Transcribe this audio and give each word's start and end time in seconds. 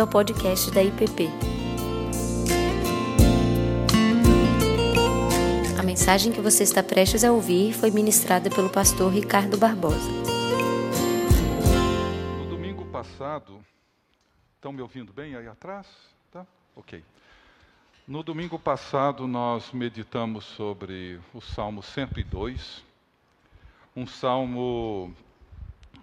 bem-vindo 0.00 0.02
ao 0.02 0.06
podcast 0.06 0.70
da 0.70 0.82
IPP. 0.82 1.28
A 5.78 5.82
mensagem 5.82 6.32
que 6.32 6.40
você 6.40 6.62
está 6.62 6.82
prestes 6.82 7.24
a 7.24 7.32
ouvir 7.32 7.74
foi 7.74 7.90
ministrada 7.90 8.48
pelo 8.48 8.70
pastor 8.70 9.12
Ricardo 9.12 9.58
Barbosa. 9.58 10.10
No 12.38 12.46
domingo 12.46 12.84
passado, 12.86 13.60
estão 14.56 14.72
me 14.72 14.80
ouvindo 14.80 15.12
bem 15.12 15.36
aí 15.36 15.46
atrás? 15.46 15.86
Tá? 16.32 16.46
Ok. 16.74 17.04
No 18.08 18.22
domingo 18.22 18.58
passado, 18.58 19.26
nós 19.26 19.70
meditamos 19.72 20.44
sobre 20.44 21.20
o 21.34 21.40
Salmo 21.40 21.82
102, 21.82 22.82
um 23.94 24.06
salmo 24.06 25.14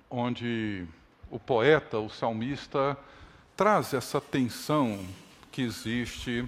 onde 0.10 0.86
o 1.30 1.40
poeta, 1.40 2.00
o 2.00 2.10
salmista, 2.10 2.98
traz 3.58 3.92
essa 3.96 4.22
tensão 4.22 5.04
que 5.52 5.64
existe 5.64 6.48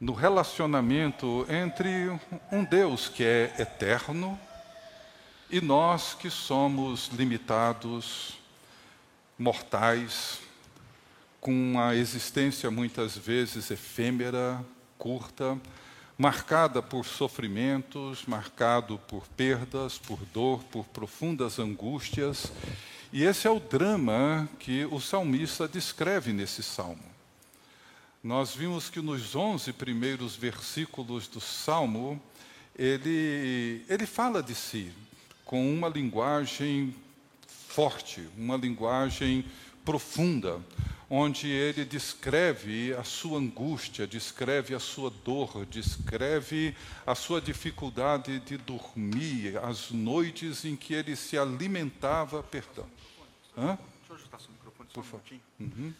no 0.00 0.14
relacionamento 0.14 1.46
entre 1.46 2.08
um 2.50 2.64
Deus 2.64 3.06
que 3.06 3.22
é 3.22 3.54
eterno 3.58 4.40
e 5.50 5.60
nós 5.60 6.14
que 6.14 6.30
somos 6.30 7.08
limitados, 7.08 8.38
mortais, 9.38 10.40
com 11.38 11.52
uma 11.52 11.94
existência 11.94 12.70
muitas 12.70 13.14
vezes 13.16 13.70
efêmera, 13.70 14.64
curta, 14.96 15.60
marcada 16.16 16.80
por 16.80 17.04
sofrimentos, 17.04 18.24
marcado 18.24 18.98
por 19.06 19.28
perdas, 19.36 19.98
por 19.98 20.18
dor, 20.32 20.64
por 20.64 20.86
profundas 20.86 21.58
angústias 21.58 22.50
e 23.12 23.24
esse 23.24 23.46
é 23.46 23.50
o 23.50 23.60
drama 23.60 24.48
que 24.58 24.84
o 24.86 25.00
salmista 25.00 25.68
descreve 25.68 26.32
nesse 26.32 26.62
salmo. 26.62 27.04
Nós 28.22 28.54
vimos 28.54 28.90
que 28.90 29.00
nos 29.00 29.36
11 29.36 29.72
primeiros 29.72 30.34
versículos 30.34 31.28
do 31.28 31.40
salmo, 31.40 32.20
ele, 32.76 33.84
ele 33.88 34.06
fala 34.06 34.42
de 34.42 34.54
si 34.54 34.92
com 35.44 35.72
uma 35.72 35.88
linguagem 35.88 36.94
forte, 37.46 38.28
uma 38.36 38.56
linguagem 38.56 39.44
profunda, 39.84 40.60
onde 41.08 41.48
ele 41.48 41.84
descreve 41.84 42.92
a 42.94 43.04
sua 43.04 43.38
angústia, 43.38 44.06
descreve 44.06 44.74
a 44.74 44.80
sua 44.80 45.10
dor, 45.10 45.64
descreve 45.66 46.74
a 47.06 47.14
sua 47.14 47.40
dificuldade 47.40 48.40
de 48.40 48.56
dormir, 48.56 49.56
as 49.58 49.90
noites 49.90 50.64
em 50.64 50.74
que 50.74 50.94
ele 50.94 51.14
se 51.14 51.38
alimentava, 51.38 52.42
perdão. 52.42 52.86
Hã? 53.56 53.78
Deixa 53.98 54.12
eu 54.12 54.16
ajustar 54.16 54.40
seu 54.40 54.50
microfone 54.50 54.88
só 54.92 55.00
um 55.00 55.04
minutinho. 55.04 55.40
Uhum. 55.60 55.94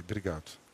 Obrigado. 0.00 0.64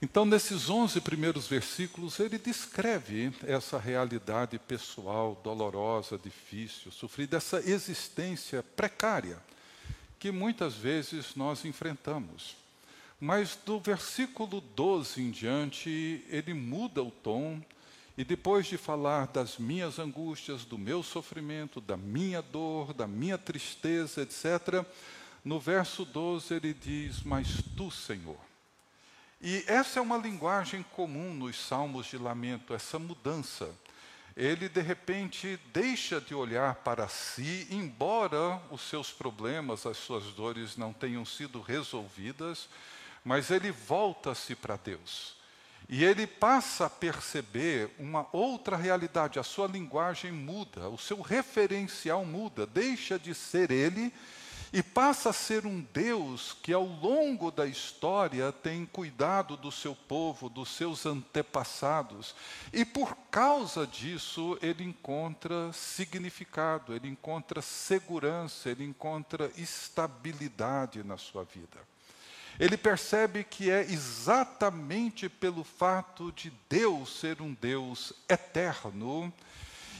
Então, 0.00 0.24
nesses 0.24 0.68
11 0.68 1.00
primeiros 1.00 1.46
versículos, 1.46 2.18
ele 2.18 2.36
descreve 2.36 3.32
essa 3.44 3.78
realidade 3.78 4.58
pessoal, 4.58 5.40
dolorosa, 5.44 6.18
difícil, 6.18 6.90
sofrida, 6.90 7.36
essa 7.36 7.58
existência 7.58 8.64
precária 8.74 9.38
que 10.18 10.32
muitas 10.32 10.74
vezes 10.74 11.36
nós 11.36 11.64
enfrentamos. 11.64 12.56
Mas 13.20 13.56
do 13.64 13.78
versículo 13.78 14.60
12 14.60 15.22
em 15.22 15.30
diante, 15.30 16.24
ele 16.28 16.52
muda 16.52 17.00
o 17.00 17.10
tom 17.10 17.62
e 18.18 18.24
depois 18.24 18.66
de 18.66 18.76
falar 18.76 19.28
das 19.28 19.56
minhas 19.56 20.00
angústias, 20.00 20.64
do 20.64 20.76
meu 20.76 21.02
sofrimento, 21.04 21.80
da 21.80 21.96
minha 21.96 22.42
dor, 22.42 22.92
da 22.92 23.06
minha 23.06 23.38
tristeza, 23.38 24.22
etc., 24.22 24.84
no 25.44 25.58
verso 25.58 26.04
12 26.04 26.54
ele 26.54 26.74
diz: 26.74 27.22
Mas 27.22 27.62
tu, 27.76 27.90
Senhor. 27.90 28.38
E 29.40 29.64
essa 29.66 29.98
é 29.98 30.02
uma 30.02 30.16
linguagem 30.16 30.84
comum 30.92 31.34
nos 31.34 31.58
salmos 31.58 32.06
de 32.06 32.16
lamento, 32.16 32.72
essa 32.72 32.98
mudança. 32.98 33.68
Ele, 34.36 34.68
de 34.68 34.80
repente, 34.80 35.58
deixa 35.74 36.20
de 36.20 36.34
olhar 36.34 36.76
para 36.76 37.08
si, 37.08 37.66
embora 37.70 38.62
os 38.70 38.82
seus 38.82 39.10
problemas, 39.10 39.84
as 39.84 39.96
suas 39.96 40.24
dores 40.34 40.76
não 40.76 40.92
tenham 40.92 41.24
sido 41.24 41.60
resolvidas, 41.60 42.68
mas 43.24 43.50
ele 43.50 43.70
volta-se 43.70 44.54
para 44.54 44.76
Deus. 44.76 45.36
E 45.88 46.04
ele 46.04 46.26
passa 46.26 46.86
a 46.86 46.90
perceber 46.90 47.90
uma 47.98 48.26
outra 48.32 48.76
realidade, 48.76 49.38
a 49.38 49.42
sua 49.42 49.66
linguagem 49.66 50.32
muda, 50.32 50.88
o 50.88 50.96
seu 50.96 51.20
referencial 51.20 52.24
muda, 52.24 52.64
deixa 52.64 53.18
de 53.18 53.34
ser 53.34 53.70
ele 53.70 54.12
e 54.72 54.82
passa 54.82 55.30
a 55.30 55.32
ser 55.34 55.66
um 55.66 55.84
Deus 55.92 56.56
que, 56.62 56.72
ao 56.72 56.84
longo 56.84 57.50
da 57.50 57.66
história, 57.66 58.50
tem 58.50 58.86
cuidado 58.86 59.56
do 59.56 59.70
seu 59.70 59.94
povo, 59.94 60.48
dos 60.48 60.70
seus 60.70 61.04
antepassados, 61.04 62.34
e 62.72 62.84
por 62.84 63.14
causa 63.30 63.86
disso 63.86 64.58
ele 64.62 64.82
encontra 64.82 65.70
significado, 65.74 66.94
ele 66.94 67.08
encontra 67.08 67.60
segurança, 67.60 68.70
ele 68.70 68.84
encontra 68.84 69.52
estabilidade 69.56 71.02
na 71.04 71.18
sua 71.18 71.44
vida. 71.44 71.92
Ele 72.58 72.76
percebe 72.76 73.44
que 73.44 73.70
é 73.70 73.80
exatamente 73.80 75.28
pelo 75.28 75.64
fato 75.64 76.30
de 76.32 76.52
Deus 76.68 77.18
ser 77.18 77.40
um 77.40 77.54
Deus 77.54 78.12
eterno 78.28 79.32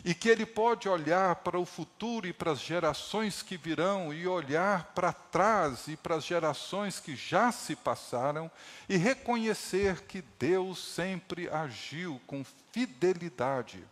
e 0.04 0.14
que 0.14 0.28
ele 0.28 0.44
pode 0.44 0.88
olhar 0.88 1.36
para 1.36 1.58
o 1.58 1.64
futuro 1.64 2.26
e 2.26 2.32
para 2.32 2.52
as 2.52 2.60
gerações 2.60 3.40
que 3.40 3.56
virão, 3.56 4.12
e 4.12 4.26
olhar 4.26 4.92
para 4.94 5.12
trás 5.12 5.86
e 5.86 5.96
para 5.96 6.16
as 6.16 6.24
gerações 6.24 6.98
que 6.98 7.14
já 7.14 7.52
se 7.52 7.76
passaram, 7.76 8.50
e 8.88 8.96
reconhecer 8.96 10.02
que 10.02 10.22
Deus 10.38 10.82
sempre 10.82 11.48
agiu 11.48 12.20
com 12.26 12.44
fidelidade. 12.72 13.84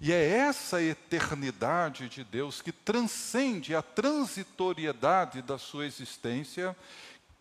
E 0.00 0.12
é 0.12 0.28
essa 0.28 0.80
eternidade 0.80 2.08
de 2.08 2.22
Deus 2.22 2.60
que 2.60 2.70
transcende 2.70 3.74
a 3.74 3.82
transitoriedade 3.82 5.42
da 5.42 5.58
sua 5.58 5.86
existência, 5.86 6.76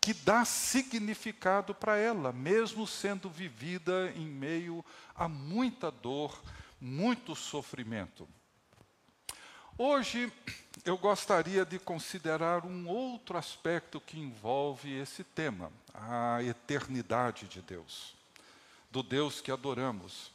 que 0.01 0.13
dá 0.13 0.45
significado 0.45 1.75
para 1.75 1.97
ela, 1.97 2.31
mesmo 2.31 2.87
sendo 2.87 3.29
vivida 3.29 4.11
em 4.15 4.25
meio 4.25 4.85
a 5.15 5.27
muita 5.27 5.91
dor, 5.91 6.39
muito 6.79 7.35
sofrimento. 7.35 8.27
Hoje 9.77 10.31
eu 10.85 10.97
gostaria 10.97 11.65
de 11.65 11.79
considerar 11.79 12.65
um 12.65 12.87
outro 12.87 13.37
aspecto 13.37 13.99
que 13.99 14.19
envolve 14.19 14.93
esse 14.93 15.23
tema, 15.23 15.71
a 15.93 16.41
eternidade 16.43 17.47
de 17.47 17.61
Deus, 17.61 18.15
do 18.89 19.03
Deus 19.03 19.41
que 19.41 19.51
adoramos, 19.51 20.31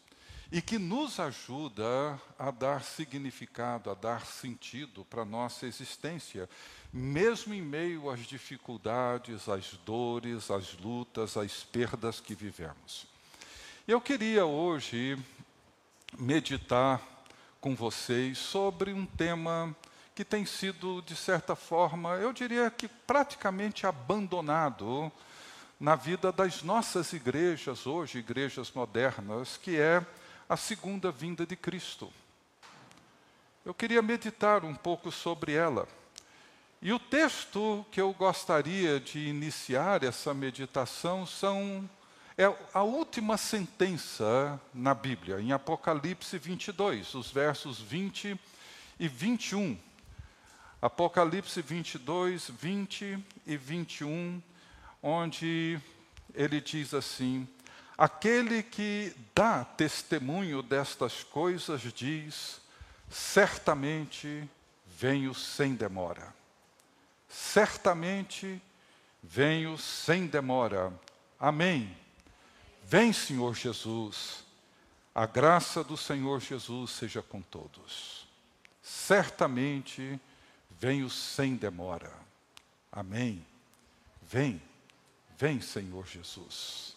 e 0.53 0.61
que 0.61 0.79
nos 0.79 1.21
ajuda 1.21 2.21
a 2.39 2.51
dar 2.51 2.83
significado, 2.83 3.89
a 3.89 3.95
dar 3.95 4.27
sentido 4.27 5.05
para 5.05 5.23
a 5.23 5.25
nossa 5.25 5.67
existência, 5.67 6.49
mesmo 6.93 7.55
em 7.55 7.63
meio 7.63 8.11
às 8.11 8.27
dificuldades, 8.27 9.49
às 9.49 9.75
dores, 9.87 10.51
às 10.51 10.77
lutas, 10.77 11.37
às 11.37 11.63
perdas 11.63 12.19
que 12.19 12.35
vivemos. 12.35 13.07
Eu 13.87 14.01
queria 14.01 14.45
hoje 14.45 15.17
meditar 16.19 17.01
com 17.61 17.75
vocês 17.75 18.39
sobre 18.39 18.93
um 18.93 19.05
tema 19.07 19.75
que 20.15 20.25
tem 20.25 20.45
sido, 20.45 21.03
de 21.03 21.17
certa 21.17 21.57
forma, 21.57 22.17
eu 22.17 22.33
diria 22.33 22.71
que 22.71 22.89
praticamente 22.89 23.87
abandonado 23.87 25.11
na 25.79 25.97
vida 25.97 26.31
das 26.31 26.63
nossas 26.63 27.13
igrejas 27.13 27.87
hoje, 27.87 28.19
igrejas 28.19 28.71
modernas, 28.73 29.57
que 29.57 29.79
é 29.79 30.05
a 30.49 30.57
segunda 30.57 31.11
vinda 31.11 31.47
de 31.47 31.57
Cristo. 31.57 32.13
Eu 33.65 33.73
queria 33.73 34.03
meditar 34.03 34.65
um 34.65 34.75
pouco 34.75 35.11
sobre 35.11 35.53
ela. 35.53 35.89
E 36.83 36.93
o 36.93 36.99
texto 36.99 37.85
que 37.91 38.01
eu 38.01 38.13
gostaria 38.13 38.99
de 38.99 39.19
iniciar 39.29 40.03
essa 40.03 40.33
meditação 40.33 41.27
são 41.27 41.89
é 42.37 42.53
a 42.73 42.83
última 42.83 43.37
sentença 43.37 44.61
na 44.73 44.95
Bíblia, 44.95 45.41
em 45.41 45.53
Apocalipse 45.53 46.39
22, 46.39 47.15
os 47.15 47.31
versos 47.31 47.81
20 47.81 48.39
e 48.99 49.09
21. 49.09 49.79
Apocalipse 50.81 51.61
22, 51.61 52.51
20 52.51 53.19
e 53.47 53.57
21, 53.57 54.43
onde 55.03 55.79
ele 56.35 56.61
diz 56.61 56.95
assim: 56.95 57.47
Aquele 57.99 58.63
que 58.63 59.15
dá 59.35 59.65
testemunho 59.65 60.63
destas 60.63 61.23
coisas 61.23 61.83
diz: 61.93 62.61
certamente 63.11 64.49
venho 64.87 65.35
sem 65.35 65.75
demora. 65.75 66.33
Certamente 67.29 68.63
venho 69.23 69.77
sem 69.77 70.27
demora. 70.27 70.93
Amém. 71.39 72.00
Vem, 72.91 73.13
Senhor 73.13 73.55
Jesus. 73.55 74.43
A 75.15 75.25
graça 75.25 75.85
do 75.85 75.97
Senhor 75.97 76.41
Jesus 76.41 76.91
seja 76.91 77.23
com 77.23 77.41
todos. 77.41 78.27
Certamente 78.83 80.19
venho 80.73 81.09
sem 81.09 81.55
demora. 81.55 82.13
Amém. 82.91 83.47
Vem, 84.21 84.61
vem, 85.39 85.61
Senhor 85.61 86.05
Jesus. 86.05 86.97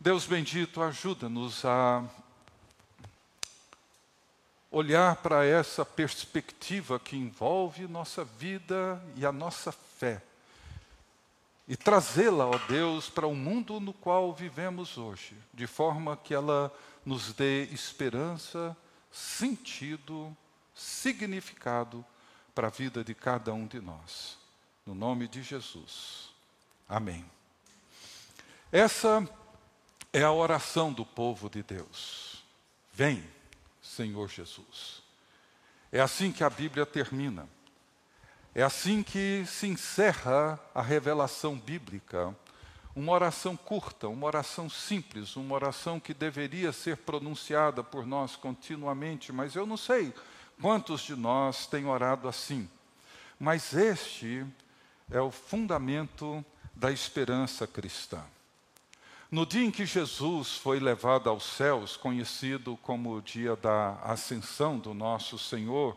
Deus 0.00 0.26
bendito, 0.26 0.82
ajuda-nos 0.82 1.64
a 1.64 2.04
olhar 4.72 5.14
para 5.14 5.44
essa 5.44 5.84
perspectiva 5.84 6.98
que 6.98 7.16
envolve 7.16 7.86
nossa 7.86 8.24
vida 8.24 9.00
e 9.14 9.24
a 9.24 9.30
nossa 9.30 9.70
fé 9.70 10.20
e 11.66 11.76
trazê-la, 11.76 12.46
ó 12.46 12.58
Deus, 12.68 13.08
para 13.08 13.26
o 13.26 13.34
mundo 13.34 13.78
no 13.78 13.92
qual 13.92 14.32
vivemos 14.32 14.98
hoje, 14.98 15.36
de 15.54 15.66
forma 15.66 16.16
que 16.16 16.34
ela 16.34 16.72
nos 17.04 17.32
dê 17.32 17.64
esperança, 17.64 18.76
sentido, 19.10 20.36
significado 20.74 22.04
para 22.54 22.66
a 22.66 22.70
vida 22.70 23.04
de 23.04 23.14
cada 23.14 23.52
um 23.52 23.66
de 23.66 23.80
nós. 23.80 24.38
No 24.84 24.94
nome 24.94 25.28
de 25.28 25.42
Jesus. 25.42 26.30
Amém. 26.88 27.24
Essa 28.70 29.26
é 30.12 30.22
a 30.22 30.32
oração 30.32 30.92
do 30.92 31.06
povo 31.06 31.48
de 31.48 31.62
Deus. 31.62 32.42
Vem, 32.92 33.24
Senhor 33.80 34.28
Jesus. 34.28 35.02
É 35.90 36.00
assim 36.00 36.32
que 36.32 36.42
a 36.42 36.50
Bíblia 36.50 36.84
termina. 36.84 37.48
É 38.54 38.62
assim 38.62 39.02
que 39.02 39.44
se 39.46 39.66
encerra 39.66 40.60
a 40.74 40.82
revelação 40.82 41.56
bíblica. 41.56 42.36
Uma 42.94 43.12
oração 43.12 43.56
curta, 43.56 44.08
uma 44.08 44.26
oração 44.26 44.68
simples, 44.68 45.36
uma 45.36 45.54
oração 45.54 45.98
que 45.98 46.12
deveria 46.12 46.70
ser 46.70 46.98
pronunciada 46.98 47.82
por 47.82 48.04
nós 48.04 48.36
continuamente, 48.36 49.32
mas 49.32 49.54
eu 49.54 49.64
não 49.64 49.78
sei 49.78 50.12
quantos 50.60 51.00
de 51.00 51.16
nós 51.16 51.66
têm 51.66 51.86
orado 51.86 52.28
assim. 52.28 52.68
Mas 53.40 53.72
este 53.72 54.46
é 55.10 55.20
o 55.20 55.30
fundamento 55.30 56.44
da 56.74 56.92
esperança 56.92 57.66
cristã. 57.66 58.22
No 59.30 59.46
dia 59.46 59.64
em 59.64 59.70
que 59.70 59.86
Jesus 59.86 60.58
foi 60.58 60.78
levado 60.78 61.30
aos 61.30 61.44
céus, 61.44 61.96
conhecido 61.96 62.78
como 62.82 63.14
o 63.14 63.22
dia 63.22 63.56
da 63.56 63.94
ascensão 64.02 64.78
do 64.78 64.92
nosso 64.92 65.38
Senhor, 65.38 65.96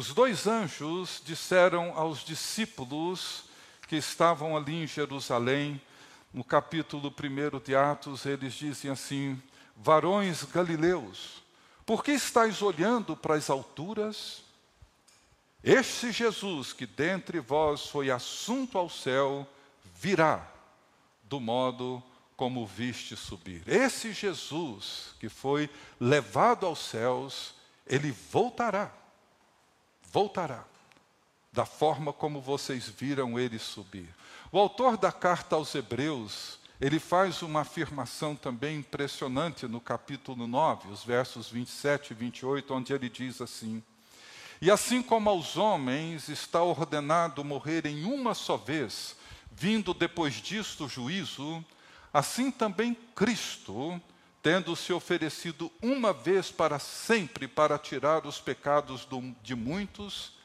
os 0.00 0.14
dois 0.14 0.46
anjos 0.46 1.20
disseram 1.26 1.92
aos 1.94 2.24
discípulos 2.24 3.44
que 3.86 3.96
estavam 3.96 4.56
ali 4.56 4.84
em 4.84 4.86
Jerusalém, 4.86 5.78
no 6.32 6.42
capítulo 6.42 7.12
1 7.12 7.58
de 7.58 7.76
Atos, 7.76 8.24
eles 8.24 8.54
dizem 8.54 8.90
assim: 8.90 9.38
Varões 9.76 10.42
galileus, 10.44 11.42
por 11.84 12.02
que 12.02 12.12
estáis 12.12 12.62
olhando 12.62 13.14
para 13.14 13.34
as 13.34 13.50
alturas? 13.50 14.42
Este 15.62 16.10
Jesus 16.10 16.72
que 16.72 16.86
dentre 16.86 17.38
vós 17.38 17.86
foi 17.86 18.10
assunto 18.10 18.78
ao 18.78 18.88
céu, 18.88 19.46
virá 19.96 20.50
do 21.24 21.38
modo 21.38 22.02
como 22.38 22.66
viste 22.66 23.14
subir. 23.16 23.62
Esse 23.66 24.14
Jesus 24.14 25.14
que 25.20 25.28
foi 25.28 25.68
levado 26.00 26.64
aos 26.64 26.78
céus, 26.78 27.54
ele 27.86 28.12
voltará 28.32 28.98
voltará, 30.12 30.64
da 31.52 31.64
forma 31.64 32.12
como 32.12 32.40
vocês 32.40 32.88
viram 32.88 33.38
ele 33.38 33.58
subir. 33.58 34.08
O 34.50 34.58
autor 34.58 34.96
da 34.96 35.12
carta 35.12 35.54
aos 35.54 35.74
Hebreus, 35.74 36.58
ele 36.80 36.98
faz 36.98 37.42
uma 37.42 37.60
afirmação 37.60 38.34
também 38.34 38.78
impressionante 38.78 39.66
no 39.66 39.80
capítulo 39.80 40.46
9, 40.46 40.88
os 40.88 41.04
versos 41.04 41.48
27 41.48 42.10
e 42.10 42.14
28, 42.14 42.74
onde 42.74 42.92
ele 42.92 43.08
diz 43.08 43.40
assim: 43.40 43.82
E 44.60 44.70
assim 44.70 45.00
como 45.00 45.30
aos 45.30 45.56
homens 45.56 46.28
está 46.28 46.62
ordenado 46.62 47.44
morrer 47.44 47.86
em 47.86 48.04
uma 48.04 48.34
só 48.34 48.56
vez, 48.56 49.16
vindo 49.52 49.94
depois 49.94 50.34
disto 50.34 50.86
o 50.86 50.88
juízo, 50.88 51.64
assim 52.12 52.50
também 52.50 52.94
Cristo 53.14 54.00
tendo 54.42 54.74
se 54.74 54.92
oferecido 54.92 55.70
uma 55.82 56.12
vez 56.12 56.50
para 56.50 56.78
sempre 56.78 57.46
para 57.46 57.78
tirar 57.78 58.26
os 58.26 58.40
pecados 58.40 59.04
do, 59.04 59.20
de 59.42 59.54
muitos, 59.54 60.38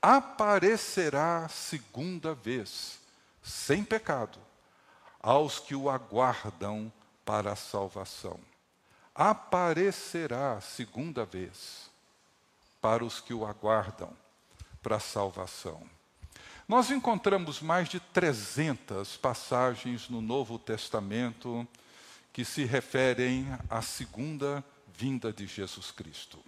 aparecerá 0.00 1.48
segunda 1.48 2.34
vez, 2.34 2.98
sem 3.42 3.84
pecado, 3.84 4.38
aos 5.20 5.58
que 5.58 5.74
o 5.74 5.90
aguardam 5.90 6.92
para 7.24 7.52
a 7.52 7.56
salvação. 7.56 8.38
Aparecerá 9.14 10.60
segunda 10.60 11.24
vez 11.24 11.90
para 12.80 13.04
os 13.04 13.20
que 13.20 13.34
o 13.34 13.46
aguardam 13.46 14.12
para 14.82 14.96
a 14.96 15.00
salvação. 15.00 15.82
Nós 16.66 16.90
encontramos 16.90 17.60
mais 17.60 17.88
de 17.88 18.00
300 18.00 19.16
passagens 19.16 20.08
no 20.08 20.20
Novo 20.20 20.58
Testamento 20.58 21.66
que 22.32 22.44
se 22.44 22.64
referem 22.64 23.46
à 23.68 23.82
segunda 23.82 24.64
vinda 24.96 25.32
de 25.32 25.46
Jesus 25.46 25.90
Cristo. 25.90 26.38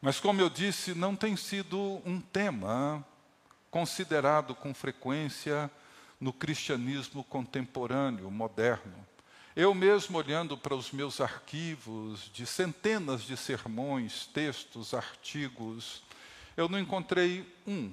Mas, 0.00 0.20
como 0.20 0.40
eu 0.40 0.48
disse, 0.48 0.94
não 0.94 1.16
tem 1.16 1.36
sido 1.36 2.00
um 2.04 2.20
tema 2.20 3.04
considerado 3.70 4.54
com 4.54 4.72
frequência 4.72 5.70
no 6.20 6.32
cristianismo 6.32 7.24
contemporâneo, 7.24 8.30
moderno. 8.30 9.06
Eu 9.56 9.74
mesmo, 9.74 10.18
olhando 10.18 10.56
para 10.56 10.74
os 10.74 10.92
meus 10.92 11.20
arquivos 11.20 12.30
de 12.32 12.46
centenas 12.46 13.22
de 13.22 13.36
sermões, 13.36 14.26
textos, 14.26 14.94
artigos, 14.94 16.02
eu 16.56 16.68
não 16.68 16.78
encontrei 16.78 17.44
um 17.66 17.92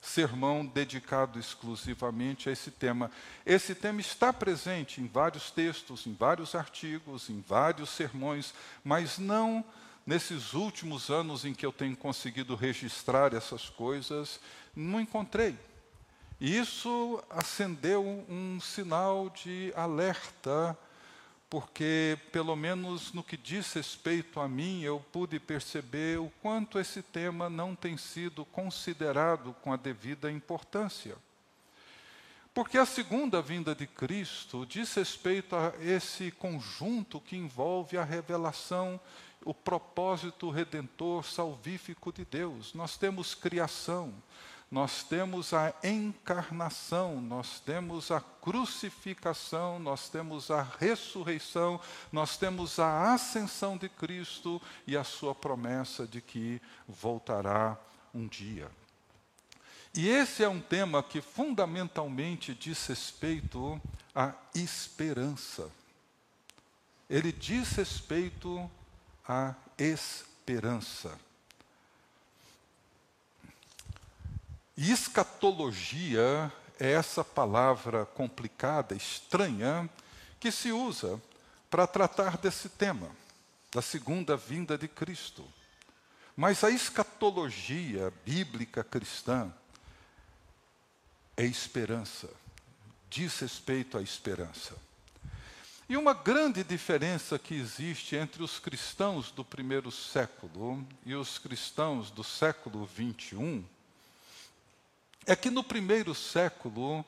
sermão 0.00 0.64
dedicado 0.64 1.38
exclusivamente 1.38 2.48
a 2.48 2.52
esse 2.52 2.70
tema. 2.70 3.10
Esse 3.44 3.74
tema 3.74 4.00
está 4.00 4.32
presente 4.32 5.00
em 5.00 5.06
vários 5.06 5.50
textos, 5.50 6.06
em 6.06 6.14
vários 6.14 6.54
artigos, 6.54 7.28
em 7.28 7.40
vários 7.40 7.90
sermões, 7.90 8.54
mas 8.84 9.18
não 9.18 9.64
nesses 10.06 10.54
últimos 10.54 11.10
anos 11.10 11.44
em 11.44 11.52
que 11.52 11.66
eu 11.66 11.72
tenho 11.72 11.96
conseguido 11.96 12.54
registrar 12.54 13.34
essas 13.34 13.68
coisas, 13.68 14.40
não 14.74 15.00
encontrei. 15.00 15.54
E 16.40 16.56
isso 16.56 17.22
acendeu 17.28 18.24
um 18.28 18.60
sinal 18.60 19.28
de 19.28 19.72
alerta 19.76 20.78
porque, 21.50 22.18
pelo 22.30 22.54
menos 22.54 23.12
no 23.12 23.22
que 23.22 23.36
diz 23.36 23.72
respeito 23.72 24.38
a 24.38 24.46
mim, 24.46 24.82
eu 24.82 25.00
pude 25.12 25.40
perceber 25.40 26.20
o 26.20 26.30
quanto 26.42 26.78
esse 26.78 27.02
tema 27.02 27.48
não 27.48 27.74
tem 27.74 27.96
sido 27.96 28.44
considerado 28.44 29.54
com 29.62 29.72
a 29.72 29.76
devida 29.76 30.30
importância. 30.30 31.16
Porque 32.52 32.76
a 32.76 32.84
segunda 32.84 33.40
vinda 33.40 33.74
de 33.74 33.86
Cristo 33.86 34.66
diz 34.66 34.92
respeito 34.94 35.56
a 35.56 35.72
esse 35.80 36.30
conjunto 36.30 37.20
que 37.20 37.36
envolve 37.36 37.96
a 37.96 38.04
revelação, 38.04 39.00
o 39.44 39.54
propósito 39.54 40.50
redentor 40.50 41.24
salvífico 41.24 42.12
de 42.12 42.24
Deus. 42.24 42.74
Nós 42.74 42.96
temos 42.98 43.34
criação, 43.34 44.12
nós 44.70 45.02
temos 45.02 45.54
a 45.54 45.74
encarnação, 45.82 47.20
nós 47.22 47.58
temos 47.60 48.10
a 48.10 48.20
crucificação, 48.20 49.78
nós 49.78 50.10
temos 50.10 50.50
a 50.50 50.62
ressurreição, 50.62 51.80
nós 52.12 52.36
temos 52.36 52.78
a 52.78 53.14
ascensão 53.14 53.78
de 53.78 53.88
Cristo 53.88 54.60
e 54.86 54.94
a 54.96 55.04
sua 55.04 55.34
promessa 55.34 56.06
de 56.06 56.20
que 56.20 56.60
voltará 56.86 57.78
um 58.14 58.26
dia. 58.26 58.70
E 59.94 60.06
esse 60.08 60.44
é 60.44 60.48
um 60.48 60.60
tema 60.60 61.02
que 61.02 61.22
fundamentalmente 61.22 62.54
diz 62.54 62.86
respeito 62.86 63.80
à 64.14 64.34
esperança. 64.54 65.70
Ele 67.08 67.32
diz 67.32 67.72
respeito 67.72 68.70
à 69.26 69.54
esperança. 69.78 71.18
E 74.80 74.92
escatologia 74.92 76.52
é 76.78 76.92
essa 76.92 77.24
palavra 77.24 78.06
complicada, 78.06 78.94
estranha, 78.94 79.90
que 80.38 80.52
se 80.52 80.70
usa 80.70 81.20
para 81.68 81.84
tratar 81.84 82.38
desse 82.38 82.68
tema, 82.68 83.10
da 83.72 83.82
segunda 83.82 84.36
vinda 84.36 84.78
de 84.78 84.86
Cristo. 84.86 85.44
Mas 86.36 86.62
a 86.62 86.70
escatologia 86.70 88.12
bíblica 88.24 88.84
cristã 88.84 89.52
é 91.36 91.44
esperança, 91.44 92.30
diz 93.10 93.36
respeito 93.40 93.98
à 93.98 94.00
esperança. 94.00 94.76
E 95.88 95.96
uma 95.96 96.14
grande 96.14 96.62
diferença 96.62 97.36
que 97.36 97.56
existe 97.56 98.14
entre 98.14 98.44
os 98.44 98.60
cristãos 98.60 99.32
do 99.32 99.44
primeiro 99.44 99.90
século 99.90 100.86
e 101.04 101.16
os 101.16 101.36
cristãos 101.36 102.12
do 102.12 102.22
século 102.22 102.86
21 102.86 103.64
é 105.28 105.36
que 105.36 105.50
no 105.50 105.62
primeiro 105.62 106.14
século 106.14 107.04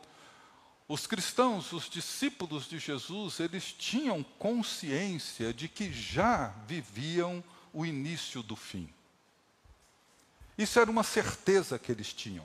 Os 0.86 1.06
cristãos, 1.06 1.72
os 1.72 1.88
discípulos 1.88 2.68
de 2.68 2.78
Jesus, 2.78 3.38
eles 3.38 3.72
tinham 3.72 4.24
consciência 4.38 5.54
de 5.54 5.68
que 5.68 5.92
já 5.92 6.48
viviam 6.66 7.42
o 7.72 7.86
início 7.86 8.42
do 8.42 8.56
fim. 8.56 8.92
Isso 10.58 10.80
era 10.80 10.90
uma 10.90 11.04
certeza 11.04 11.78
que 11.78 11.92
eles 11.92 12.12
tinham. 12.12 12.44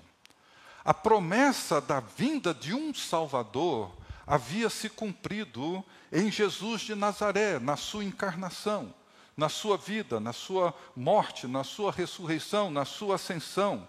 A 0.83 0.93
promessa 0.93 1.81
da 1.81 1.99
vinda 1.99 2.53
de 2.53 2.71
um 2.71 2.93
Salvador 2.93 3.91
havia 4.27 4.69
se 4.69 4.89
cumprido 4.89 5.83
em 6.11 6.31
Jesus 6.31 6.81
de 6.81 6.93
Nazaré, 6.93 7.57
na 7.57 7.75
sua 7.75 8.03
encarnação, 8.03 8.93
na 9.35 9.49
sua 9.49 9.75
vida, 9.75 10.19
na 10.19 10.31
sua 10.31 10.71
morte, 10.95 11.47
na 11.47 11.63
sua 11.63 11.91
ressurreição, 11.91 12.69
na 12.69 12.85
sua 12.85 13.15
ascensão. 13.15 13.87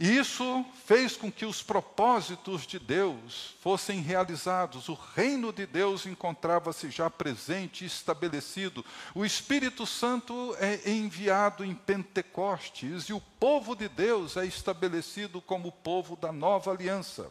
E 0.00 0.16
isso 0.16 0.64
fez 0.86 1.16
com 1.16 1.30
que 1.30 1.44
os 1.44 1.60
propósitos 1.60 2.64
de 2.64 2.78
Deus 2.78 3.56
fossem 3.60 4.00
realizados. 4.00 4.88
O 4.88 4.94
reino 4.94 5.52
de 5.52 5.66
Deus 5.66 6.06
encontrava-se 6.06 6.88
já 6.88 7.10
presente 7.10 7.84
estabelecido. 7.84 8.84
O 9.12 9.24
Espírito 9.24 9.84
Santo 9.84 10.54
é 10.60 10.88
enviado 10.88 11.64
em 11.64 11.74
Pentecostes 11.74 13.06
e 13.06 13.12
o 13.12 13.20
povo 13.20 13.74
de 13.74 13.88
Deus 13.88 14.36
é 14.36 14.46
estabelecido 14.46 15.42
como 15.42 15.66
o 15.66 15.72
povo 15.72 16.14
da 16.14 16.30
nova 16.30 16.70
aliança. 16.70 17.28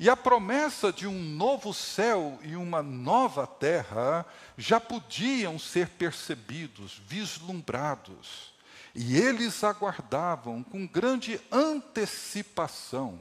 E 0.00 0.10
a 0.10 0.16
promessa 0.16 0.92
de 0.92 1.06
um 1.06 1.22
novo 1.22 1.72
céu 1.72 2.36
e 2.42 2.56
uma 2.56 2.82
nova 2.82 3.46
terra 3.46 4.26
já 4.58 4.80
podiam 4.80 5.56
ser 5.56 5.90
percebidos, 5.90 7.00
vislumbrados. 7.06 8.53
E 8.94 9.16
eles 9.16 9.64
aguardavam 9.64 10.62
com 10.62 10.86
grande 10.86 11.40
antecipação, 11.50 13.20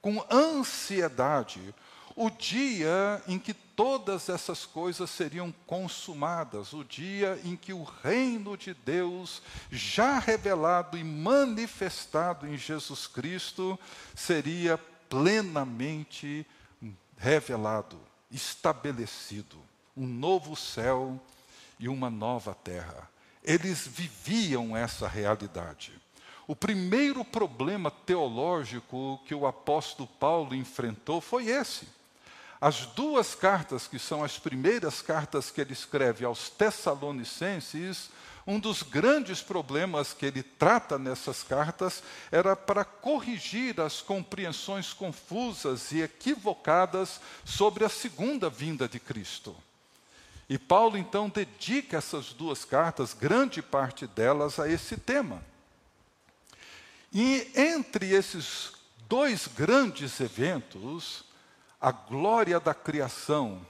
com 0.00 0.24
ansiedade, 0.30 1.74
o 2.14 2.30
dia 2.30 3.22
em 3.26 3.38
que 3.38 3.52
todas 3.52 4.28
essas 4.28 4.64
coisas 4.66 5.10
seriam 5.10 5.52
consumadas, 5.66 6.72
o 6.72 6.84
dia 6.84 7.40
em 7.44 7.56
que 7.56 7.72
o 7.72 7.82
reino 7.82 8.56
de 8.56 8.72
Deus, 8.72 9.42
já 9.70 10.18
revelado 10.18 10.96
e 10.96 11.02
manifestado 11.02 12.46
em 12.46 12.56
Jesus 12.56 13.06
Cristo, 13.06 13.78
seria 14.14 14.78
plenamente 15.08 16.46
revelado, 17.16 18.00
estabelecido, 18.30 19.58
um 19.96 20.06
novo 20.06 20.54
céu 20.54 21.20
e 21.80 21.88
uma 21.88 22.08
nova 22.08 22.54
terra. 22.54 23.09
Eles 23.42 23.86
viviam 23.86 24.76
essa 24.76 25.08
realidade. 25.08 25.92
O 26.46 26.56
primeiro 26.56 27.24
problema 27.24 27.90
teológico 27.90 29.20
que 29.24 29.34
o 29.34 29.46
apóstolo 29.46 30.08
Paulo 30.18 30.54
enfrentou 30.54 31.20
foi 31.20 31.46
esse. 31.46 31.86
As 32.60 32.86
duas 32.86 33.34
cartas, 33.34 33.86
que 33.86 33.98
são 33.98 34.22
as 34.22 34.38
primeiras 34.38 35.00
cartas 35.00 35.50
que 35.50 35.60
ele 35.60 35.72
escreve 35.72 36.24
aos 36.24 36.50
Tessalonicenses, 36.50 38.10
um 38.46 38.58
dos 38.58 38.82
grandes 38.82 39.40
problemas 39.40 40.12
que 40.12 40.26
ele 40.26 40.42
trata 40.42 40.98
nessas 40.98 41.42
cartas 41.42 42.02
era 42.32 42.56
para 42.56 42.84
corrigir 42.84 43.80
as 43.80 44.02
compreensões 44.02 44.92
confusas 44.92 45.92
e 45.92 46.02
equivocadas 46.02 47.20
sobre 47.44 47.84
a 47.84 47.88
segunda 47.88 48.50
vinda 48.50 48.88
de 48.88 48.98
Cristo. 48.98 49.56
E 50.50 50.58
Paulo 50.58 50.98
então 50.98 51.28
dedica 51.28 51.98
essas 51.98 52.32
duas 52.32 52.64
cartas, 52.64 53.14
grande 53.14 53.62
parte 53.62 54.04
delas, 54.04 54.58
a 54.58 54.68
esse 54.68 54.96
tema. 54.96 55.44
E 57.12 57.52
entre 57.54 58.10
esses 58.10 58.72
dois 59.08 59.46
grandes 59.46 60.18
eventos, 60.18 61.24
a 61.80 61.92
glória 61.92 62.58
da 62.58 62.74
criação 62.74 63.64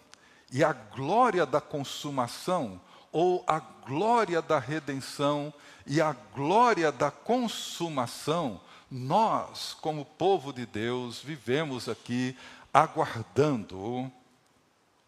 e 0.50 0.64
a 0.64 0.72
glória 0.72 1.44
da 1.44 1.60
consumação, 1.60 2.80
ou 3.12 3.44
a 3.46 3.60
glória 3.60 4.40
da 4.40 4.58
redenção 4.58 5.52
e 5.87 6.00
a 6.00 6.16
glória 6.34 6.90
da 6.90 7.10
consumação, 7.10 8.58
nós, 8.90 9.76
como 9.82 10.06
povo 10.06 10.50
de 10.50 10.64
Deus, 10.64 11.20
vivemos 11.20 11.90
aqui 11.90 12.34
aguardando 12.72 14.10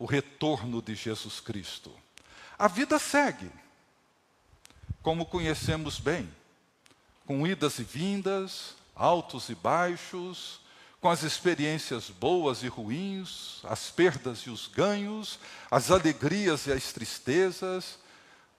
o 0.03 0.05
retorno 0.05 0.83
de 0.83 0.97
Jesus 0.97 1.39
Cristo. 1.39 1.89
A 2.59 2.67
vida 2.67 2.99
segue, 2.99 3.49
como 5.01 5.25
conhecemos 5.25 6.01
bem, 6.01 6.29
com 7.25 7.47
idas 7.47 7.79
e 7.79 7.85
vindas, 7.85 8.75
altos 8.97 9.49
e 9.49 9.55
baixos, 9.55 10.61
com 11.01 11.09
as 11.09 11.23
experiências 11.23 12.11
boas 12.11 12.65
e 12.65 12.67
ruins, 12.67 13.61
as 13.63 13.93
perdas 13.93 14.41
e 14.41 14.51
os 14.51 14.67
ganhos, 14.67 15.39
as 15.71 15.89
alegrias 15.89 16.67
e 16.67 16.73
as 16.73 16.93
tristezas. 16.93 17.97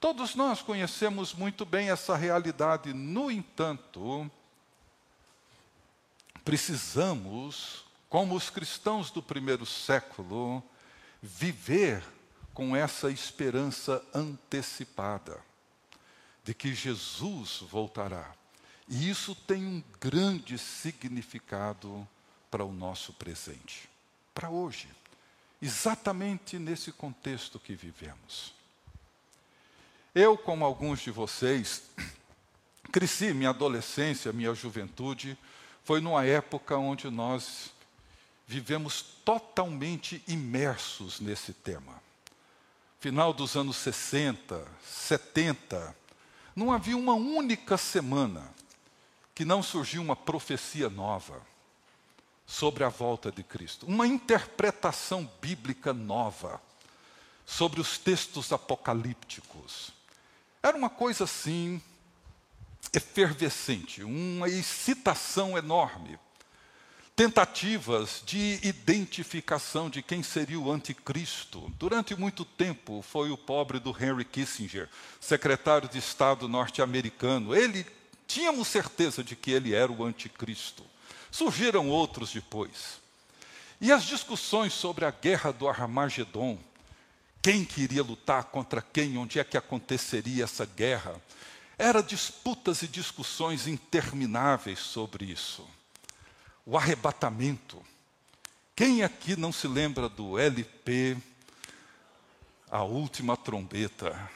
Todos 0.00 0.34
nós 0.34 0.62
conhecemos 0.62 1.34
muito 1.34 1.66
bem 1.66 1.90
essa 1.90 2.16
realidade, 2.16 2.94
no 2.94 3.30
entanto, 3.30 4.30
precisamos, 6.42 7.84
como 8.08 8.34
os 8.34 8.48
cristãos 8.48 9.10
do 9.10 9.22
primeiro 9.22 9.66
século, 9.66 10.64
viver 11.24 12.04
com 12.52 12.76
essa 12.76 13.10
esperança 13.10 14.04
antecipada 14.12 15.40
de 16.44 16.52
que 16.52 16.74
Jesus 16.74 17.64
voltará. 17.70 18.30
E 18.86 19.08
isso 19.08 19.34
tem 19.34 19.64
um 19.64 19.82
grande 19.98 20.58
significado 20.58 22.06
para 22.50 22.62
o 22.62 22.72
nosso 22.72 23.14
presente, 23.14 23.88
para 24.34 24.50
hoje, 24.50 24.86
exatamente 25.62 26.58
nesse 26.58 26.92
contexto 26.92 27.58
que 27.58 27.74
vivemos. 27.74 28.52
Eu, 30.14 30.36
como 30.36 30.62
alguns 30.66 31.00
de 31.00 31.10
vocês, 31.10 31.84
cresci 32.92 33.32
minha 33.32 33.48
adolescência, 33.48 34.30
minha 34.30 34.54
juventude, 34.54 35.38
foi 35.82 36.02
numa 36.02 36.24
época 36.24 36.76
onde 36.76 37.08
nós 37.08 37.73
vivemos 38.46 39.02
totalmente 39.24 40.22
imersos 40.26 41.20
nesse 41.20 41.52
tema. 41.52 42.02
Final 43.00 43.32
dos 43.32 43.56
anos 43.56 43.76
60, 43.76 44.66
70, 44.82 45.96
não 46.54 46.72
havia 46.72 46.96
uma 46.96 47.14
única 47.14 47.76
semana 47.76 48.52
que 49.34 49.44
não 49.44 49.62
surgiu 49.62 50.00
uma 50.00 50.14
profecia 50.14 50.88
nova 50.88 51.42
sobre 52.46 52.84
a 52.84 52.88
volta 52.88 53.32
de 53.32 53.42
Cristo, 53.42 53.86
uma 53.86 54.06
interpretação 54.06 55.30
bíblica 55.40 55.92
nova 55.92 56.60
sobre 57.44 57.80
os 57.80 57.98
textos 57.98 58.52
apocalípticos. 58.52 59.92
Era 60.62 60.76
uma 60.76 60.88
coisa 60.88 61.24
assim, 61.24 61.82
efervescente, 62.92 64.02
uma 64.02 64.48
excitação 64.48 65.58
enorme. 65.58 66.18
Tentativas 67.16 68.24
de 68.26 68.58
identificação 68.64 69.88
de 69.88 70.02
quem 70.02 70.20
seria 70.20 70.58
o 70.58 70.68
anticristo. 70.68 71.72
Durante 71.78 72.16
muito 72.16 72.44
tempo 72.44 73.02
foi 73.02 73.30
o 73.30 73.38
pobre 73.38 73.78
do 73.78 73.90
Henry 73.90 74.24
Kissinger, 74.24 74.88
secretário 75.20 75.88
de 75.88 75.96
Estado 75.96 76.48
norte-americano. 76.48 77.54
Ele 77.54 77.86
tínhamos 78.26 78.66
certeza 78.66 79.22
de 79.22 79.36
que 79.36 79.52
ele 79.52 79.72
era 79.72 79.92
o 79.92 80.04
anticristo. 80.04 80.82
Surgiram 81.30 81.88
outros 81.88 82.32
depois. 82.32 83.00
E 83.80 83.92
as 83.92 84.02
discussões 84.02 84.72
sobre 84.72 85.04
a 85.04 85.12
guerra 85.12 85.52
do 85.52 85.68
Armagedon, 85.68 86.58
quem 87.40 87.64
queria 87.64 88.02
lutar 88.02 88.42
contra 88.46 88.82
quem, 88.82 89.16
onde 89.16 89.38
é 89.38 89.44
que 89.44 89.56
aconteceria 89.56 90.42
essa 90.42 90.66
guerra, 90.66 91.14
eram 91.78 92.02
disputas 92.02 92.82
e 92.82 92.88
discussões 92.88 93.68
intermináveis 93.68 94.80
sobre 94.80 95.26
isso. 95.26 95.64
O 96.66 96.76
arrebatamento. 96.76 97.82
Quem 98.74 99.02
aqui 99.02 99.36
não 99.36 99.52
se 99.52 99.68
lembra 99.68 100.08
do 100.08 100.38
LP, 100.38 101.16
A 102.70 102.82
Última 102.82 103.36
Trombeta? 103.36 104.30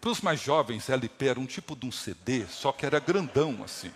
Para 0.00 0.10
os 0.10 0.20
mais 0.20 0.40
jovens, 0.40 0.88
LP 0.88 1.26
era 1.26 1.40
um 1.40 1.46
tipo 1.46 1.74
de 1.74 1.86
um 1.86 1.92
CD, 1.92 2.46
só 2.46 2.72
que 2.72 2.86
era 2.86 3.00
grandão 3.00 3.62
assim 3.64 3.92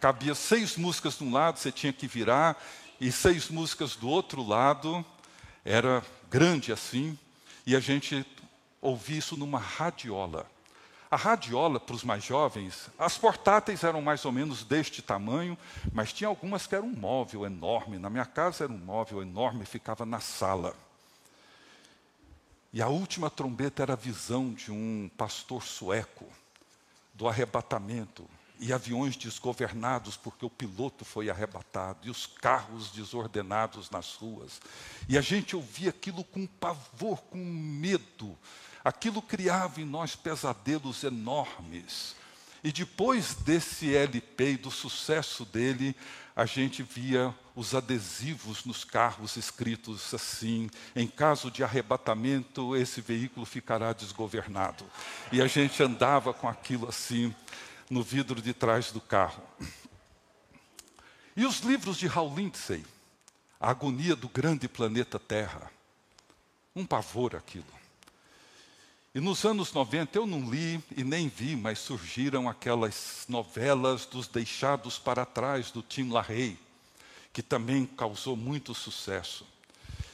cabia 0.00 0.34
seis 0.34 0.76
músicas 0.76 1.18
de 1.18 1.24
um 1.24 1.32
lado, 1.32 1.58
você 1.58 1.72
tinha 1.72 1.92
que 1.92 2.06
virar, 2.06 2.60
e 3.00 3.10
seis 3.10 3.48
músicas 3.48 3.96
do 3.96 4.08
outro 4.08 4.46
lado, 4.46 5.04
era 5.64 6.02
grande 6.30 6.72
assim, 6.72 7.18
e 7.66 7.76
a 7.76 7.80
gente 7.80 8.24
ouvia 8.80 9.18
isso 9.18 9.36
numa 9.36 9.58
radiola. 9.58 10.46
A 11.10 11.16
radiola, 11.16 11.80
para 11.80 11.94
os 11.94 12.04
mais 12.04 12.22
jovens, 12.22 12.90
as 12.98 13.16
portáteis 13.16 13.82
eram 13.82 14.02
mais 14.02 14.24
ou 14.26 14.32
menos 14.32 14.62
deste 14.62 15.00
tamanho, 15.00 15.56
mas 15.90 16.12
tinha 16.12 16.28
algumas 16.28 16.66
que 16.66 16.74
eram 16.74 16.88
um 16.88 16.96
móvel 16.96 17.46
enorme. 17.46 17.98
Na 17.98 18.10
minha 18.10 18.26
casa 18.26 18.64
era 18.64 18.72
um 18.72 18.78
móvel 18.78 19.22
enorme, 19.22 19.64
ficava 19.64 20.04
na 20.04 20.20
sala. 20.20 20.76
E 22.72 22.82
a 22.82 22.88
última 22.88 23.30
trombeta 23.30 23.82
era 23.82 23.94
a 23.94 23.96
visão 23.96 24.52
de 24.52 24.70
um 24.70 25.10
pastor 25.16 25.62
sueco, 25.62 26.26
do 27.14 27.26
arrebatamento, 27.26 28.28
e 28.60 28.72
aviões 28.72 29.16
desgovernados 29.16 30.16
porque 30.16 30.44
o 30.44 30.50
piloto 30.50 31.04
foi 31.04 31.30
arrebatado, 31.30 32.06
e 32.06 32.10
os 32.10 32.26
carros 32.26 32.90
desordenados 32.90 33.88
nas 33.88 34.14
ruas. 34.14 34.60
E 35.08 35.16
a 35.16 35.22
gente 35.22 35.56
ouvia 35.56 35.88
aquilo 35.88 36.22
com 36.22 36.46
pavor, 36.46 37.22
com 37.22 37.38
medo. 37.38 38.36
Aquilo 38.88 39.20
criava 39.20 39.82
em 39.82 39.84
nós 39.84 40.16
pesadelos 40.16 41.04
enormes. 41.04 42.16
E 42.64 42.72
depois 42.72 43.34
desse 43.34 43.94
LP 43.94 44.52
e 44.52 44.56
do 44.56 44.70
sucesso 44.70 45.44
dele, 45.44 45.94
a 46.34 46.46
gente 46.46 46.82
via 46.82 47.34
os 47.54 47.74
adesivos 47.74 48.64
nos 48.64 48.84
carros 48.84 49.36
escritos 49.36 50.14
assim: 50.14 50.70
em 50.96 51.06
caso 51.06 51.50
de 51.50 51.62
arrebatamento, 51.62 52.74
esse 52.74 53.02
veículo 53.02 53.44
ficará 53.44 53.92
desgovernado. 53.92 54.86
E 55.30 55.42
a 55.42 55.46
gente 55.46 55.82
andava 55.82 56.32
com 56.32 56.48
aquilo 56.48 56.88
assim 56.88 57.34
no 57.90 58.02
vidro 58.02 58.40
de 58.40 58.54
trás 58.54 58.90
do 58.90 59.02
carro. 59.02 59.42
E 61.36 61.44
os 61.44 61.60
livros 61.60 61.98
de 61.98 62.06
Hal 62.08 62.34
Lindsey, 62.34 62.86
A 63.60 63.68
Agonia 63.68 64.16
do 64.16 64.30
Grande 64.30 64.66
Planeta 64.66 65.18
Terra. 65.18 65.70
Um 66.74 66.86
pavor 66.86 67.36
aquilo. 67.36 67.78
E 69.14 69.20
nos 69.20 69.44
anos 69.44 69.72
90 69.72 70.18
eu 70.18 70.26
não 70.26 70.50
li 70.50 70.82
e 70.96 71.02
nem 71.02 71.28
vi, 71.28 71.56
mas 71.56 71.78
surgiram 71.78 72.48
aquelas 72.48 73.24
novelas 73.28 74.04
dos 74.04 74.28
Deixados 74.28 74.98
para 74.98 75.24
Trás 75.24 75.70
do 75.70 75.82
Tim 75.82 76.10
LaHaye, 76.10 76.58
que 77.32 77.42
também 77.42 77.86
causou 77.86 78.36
muito 78.36 78.74
sucesso. 78.74 79.46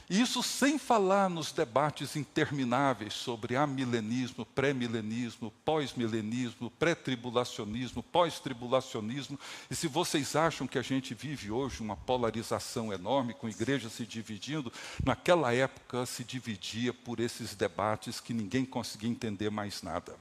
Isso 0.08 0.42
sem 0.42 0.78
falar 0.78 1.30
nos 1.30 1.50
debates 1.50 2.14
intermináveis 2.14 3.14
sobre 3.14 3.56
amilenismo, 3.56 4.44
pré-milenismo, 4.44 5.50
pós-milenismo, 5.64 6.70
pré-tribulacionismo, 6.72 8.02
pós-tribulacionismo. 8.02 9.40
E 9.70 9.74
se 9.74 9.88
vocês 9.88 10.36
acham 10.36 10.66
que 10.66 10.78
a 10.78 10.82
gente 10.82 11.14
vive 11.14 11.50
hoje 11.50 11.80
uma 11.80 11.96
polarização 11.96 12.92
enorme, 12.92 13.32
com 13.32 13.48
igrejas 13.48 13.92
se 13.92 14.04
dividindo, 14.04 14.70
naquela 15.02 15.54
época 15.54 16.04
se 16.04 16.22
dividia 16.22 16.92
por 16.92 17.18
esses 17.18 17.54
debates 17.54 18.20
que 18.20 18.34
ninguém 18.34 18.66
conseguia 18.66 19.08
entender 19.08 19.50
mais 19.50 19.80
nada. 19.80 20.14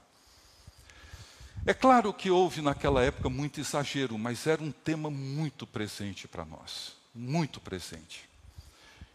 É 1.66 1.74
claro 1.74 2.12
que 2.12 2.30
houve 2.30 2.62
naquela 2.62 3.02
época 3.02 3.28
muito 3.28 3.60
exagero, 3.60 4.16
mas 4.16 4.46
era 4.46 4.62
um 4.62 4.72
tema 4.72 5.10
muito 5.10 5.66
presente 5.66 6.26
para 6.26 6.44
nós, 6.44 6.96
muito 7.14 7.60
presente 7.60 8.33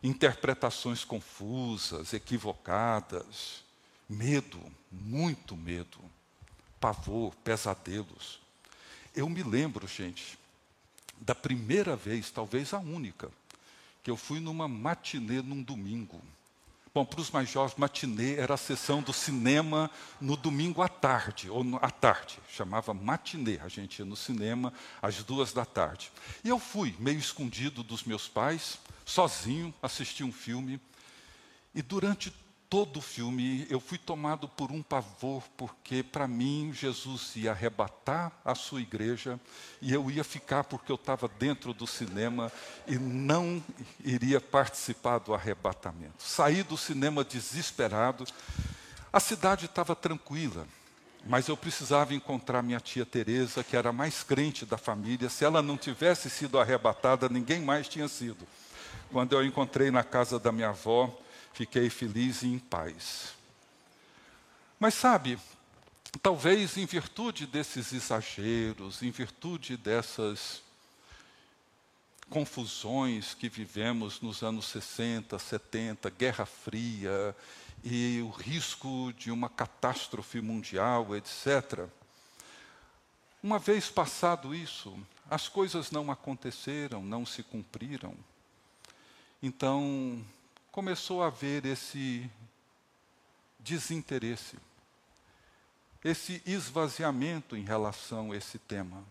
interpretações 0.01 1.03
confusas, 1.03 2.13
equivocadas, 2.13 3.63
medo, 4.07 4.59
muito 4.91 5.55
medo, 5.55 5.99
pavor, 6.79 7.35
pesadelos. 7.43 8.39
Eu 9.15 9.29
me 9.29 9.43
lembro, 9.43 9.87
gente, 9.87 10.39
da 11.19 11.35
primeira 11.35 11.95
vez, 11.95 12.31
talvez 12.31 12.73
a 12.73 12.79
única, 12.79 13.29
que 14.01 14.09
eu 14.09 14.15
fui 14.15 14.39
numa 14.39 14.67
matinê 14.67 15.41
num 15.41 15.61
domingo. 15.61 16.21
Bom, 16.93 17.05
para 17.05 17.21
os 17.21 17.29
mais 17.29 17.49
jovens, 17.49 17.77
matinê 17.77 18.35
era 18.35 18.55
a 18.55 18.57
sessão 18.57 19.01
do 19.01 19.13
cinema 19.13 19.91
no 20.19 20.35
domingo 20.35 20.81
à 20.81 20.87
tarde, 20.89 21.49
ou 21.49 21.63
à 21.81 21.91
tarde, 21.91 22.39
chamava 22.49 22.93
matinê. 22.93 23.59
A 23.59 23.67
gente 23.67 23.99
ia 23.99 24.05
no 24.05 24.15
cinema 24.15 24.73
às 25.01 25.23
duas 25.23 25.53
da 25.53 25.65
tarde. 25.65 26.11
E 26.43 26.49
eu 26.49 26.57
fui, 26.57 26.95
meio 26.97 27.19
escondido 27.19 27.83
dos 27.83 28.03
meus 28.03 28.27
pais, 28.27 28.79
sozinho, 29.09 29.73
assisti 29.81 30.23
um 30.23 30.31
filme. 30.31 30.79
E 31.73 31.81
durante 31.81 32.31
todo 32.69 32.97
o 32.97 33.01
filme 33.01 33.65
eu 33.69 33.79
fui 33.79 33.97
tomado 33.97 34.47
por 34.47 34.71
um 34.71 34.83
pavor, 34.83 35.43
porque 35.57 36.03
para 36.03 36.27
mim 36.27 36.71
Jesus 36.71 37.35
ia 37.35 37.51
arrebatar 37.51 38.31
a 38.45 38.53
sua 38.53 38.81
igreja 38.81 39.39
e 39.81 39.91
eu 39.91 40.11
ia 40.11 40.23
ficar 40.23 40.63
porque 40.63 40.91
eu 40.91 40.95
estava 40.95 41.27
dentro 41.27 41.73
do 41.73 41.87
cinema 41.87 42.51
e 42.87 42.99
não 42.99 43.63
iria 44.05 44.39
participar 44.39 45.17
do 45.17 45.33
arrebatamento. 45.33 46.21
Saí 46.23 46.61
do 46.61 46.77
cinema 46.77 47.23
desesperado. 47.23 48.25
A 49.11 49.19
cidade 49.19 49.65
estava 49.65 49.95
tranquila, 49.95 50.67
mas 51.25 51.47
eu 51.47 51.57
precisava 51.57 52.13
encontrar 52.13 52.61
minha 52.61 52.79
tia 52.79 53.07
Teresa, 53.07 53.63
que 53.63 53.75
era 53.75 53.89
a 53.89 53.93
mais 53.93 54.21
crente 54.21 54.67
da 54.67 54.77
família. 54.77 55.29
Se 55.29 55.43
ela 55.43 55.63
não 55.63 55.75
tivesse 55.75 56.29
sido 56.29 56.59
arrebatada, 56.59 57.27
ninguém 57.27 57.59
mais 57.59 57.87
tinha 57.87 58.07
sido. 58.07 58.47
Quando 59.11 59.33
eu 59.33 59.45
encontrei 59.45 59.91
na 59.91 60.03
casa 60.03 60.39
da 60.39 60.51
minha 60.51 60.69
avó, 60.69 61.15
fiquei 61.53 61.89
feliz 61.89 62.43
e 62.43 62.47
em 62.47 62.59
paz. 62.59 63.33
Mas 64.79 64.93
sabe, 64.93 65.37
talvez 66.21 66.77
em 66.77 66.85
virtude 66.85 67.45
desses 67.45 67.91
exageros, 67.91 69.01
em 69.03 69.11
virtude 69.11 69.75
dessas 69.75 70.61
confusões 72.29 73.33
que 73.33 73.49
vivemos 73.49 74.21
nos 74.21 74.43
anos 74.43 74.67
60, 74.67 75.37
70, 75.37 76.09
Guerra 76.11 76.45
Fria 76.45 77.35
e 77.83 78.21
o 78.23 78.29
risco 78.29 79.11
de 79.17 79.31
uma 79.31 79.49
catástrofe 79.49 80.39
mundial, 80.39 81.15
etc. 81.15 81.87
Uma 83.41 83.57
vez 83.57 83.89
passado 83.89 84.53
isso, 84.53 84.97
as 85.29 85.47
coisas 85.47 85.91
não 85.91 86.11
aconteceram, 86.11 87.03
não 87.03 87.25
se 87.25 87.41
cumpriram. 87.41 88.15
Então, 89.41 90.21
começou 90.71 91.23
a 91.23 91.27
haver 91.27 91.65
esse 91.65 92.29
desinteresse, 93.57 94.57
esse 96.03 96.41
esvaziamento 96.45 97.55
em 97.55 97.63
relação 97.63 98.31
a 98.31 98.35
esse 98.37 98.59
tema. 98.59 99.03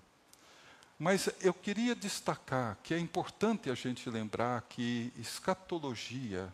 Mas 0.99 1.31
eu 1.41 1.55
queria 1.55 1.95
destacar 1.95 2.77
que 2.83 2.93
é 2.93 2.99
importante 2.99 3.71
a 3.71 3.75
gente 3.75 4.11
lembrar 4.11 4.63
que 4.63 5.13
escatologia 5.17 6.53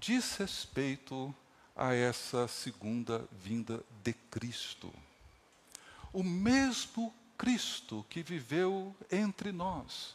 diz 0.00 0.36
respeito 0.36 1.34
a 1.76 1.92
essa 1.92 2.48
segunda 2.48 3.26
vinda 3.32 3.84
de 4.02 4.12
Cristo. 4.12 4.92
O 6.12 6.22
mesmo 6.22 7.12
Cristo 7.36 8.06
que 8.08 8.22
viveu 8.22 8.94
entre 9.10 9.52
nós, 9.52 10.14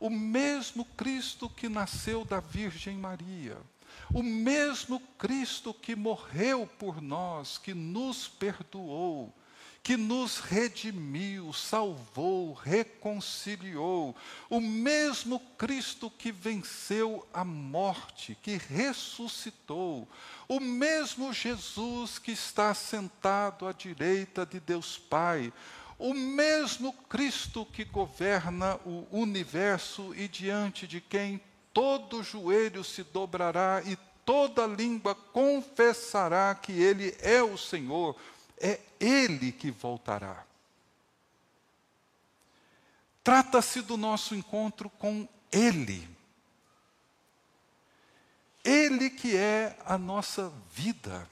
o 0.00 0.08
mesmo 0.08 0.84
Cristo 0.96 1.48
que 1.48 1.68
nasceu 1.68 2.24
da 2.24 2.40
Virgem 2.40 2.96
Maria, 2.96 3.58
o 4.12 4.22
mesmo 4.22 4.98
Cristo 5.18 5.74
que 5.74 5.94
morreu 5.94 6.66
por 6.78 7.02
nós, 7.02 7.58
que 7.58 7.74
nos 7.74 8.26
perdoou, 8.26 9.32
que 9.82 9.96
nos 9.96 10.38
redimiu, 10.38 11.52
salvou, 11.52 12.52
reconciliou, 12.52 14.14
o 14.48 14.60
mesmo 14.60 15.40
Cristo 15.56 16.10
que 16.10 16.30
venceu 16.30 17.26
a 17.32 17.44
morte, 17.44 18.36
que 18.42 18.56
ressuscitou, 18.56 20.08
o 20.48 20.60
mesmo 20.60 21.32
Jesus 21.32 22.18
que 22.18 22.32
está 22.32 22.74
sentado 22.74 23.66
à 23.66 23.72
direita 23.72 24.44
de 24.44 24.60
Deus 24.60 24.98
Pai, 24.98 25.52
o 26.00 26.14
mesmo 26.14 26.94
Cristo 27.10 27.66
que 27.66 27.84
governa 27.84 28.76
o 28.86 29.06
universo 29.12 30.14
e 30.14 30.26
diante 30.26 30.86
de 30.86 30.98
quem 30.98 31.38
todo 31.74 32.22
joelho 32.22 32.82
se 32.82 33.04
dobrará 33.04 33.82
e 33.84 33.96
toda 34.24 34.66
língua 34.66 35.14
confessará 35.14 36.54
que 36.54 36.72
Ele 36.72 37.14
é 37.20 37.42
o 37.42 37.58
Senhor, 37.58 38.16
é 38.58 38.80
Ele 38.98 39.52
que 39.52 39.70
voltará. 39.70 40.46
Trata-se 43.22 43.82
do 43.82 43.98
nosso 43.98 44.34
encontro 44.34 44.88
com 44.88 45.28
Ele. 45.52 46.08
Ele 48.64 49.10
que 49.10 49.36
é 49.36 49.76
a 49.84 49.98
nossa 49.98 50.50
vida. 50.72 51.28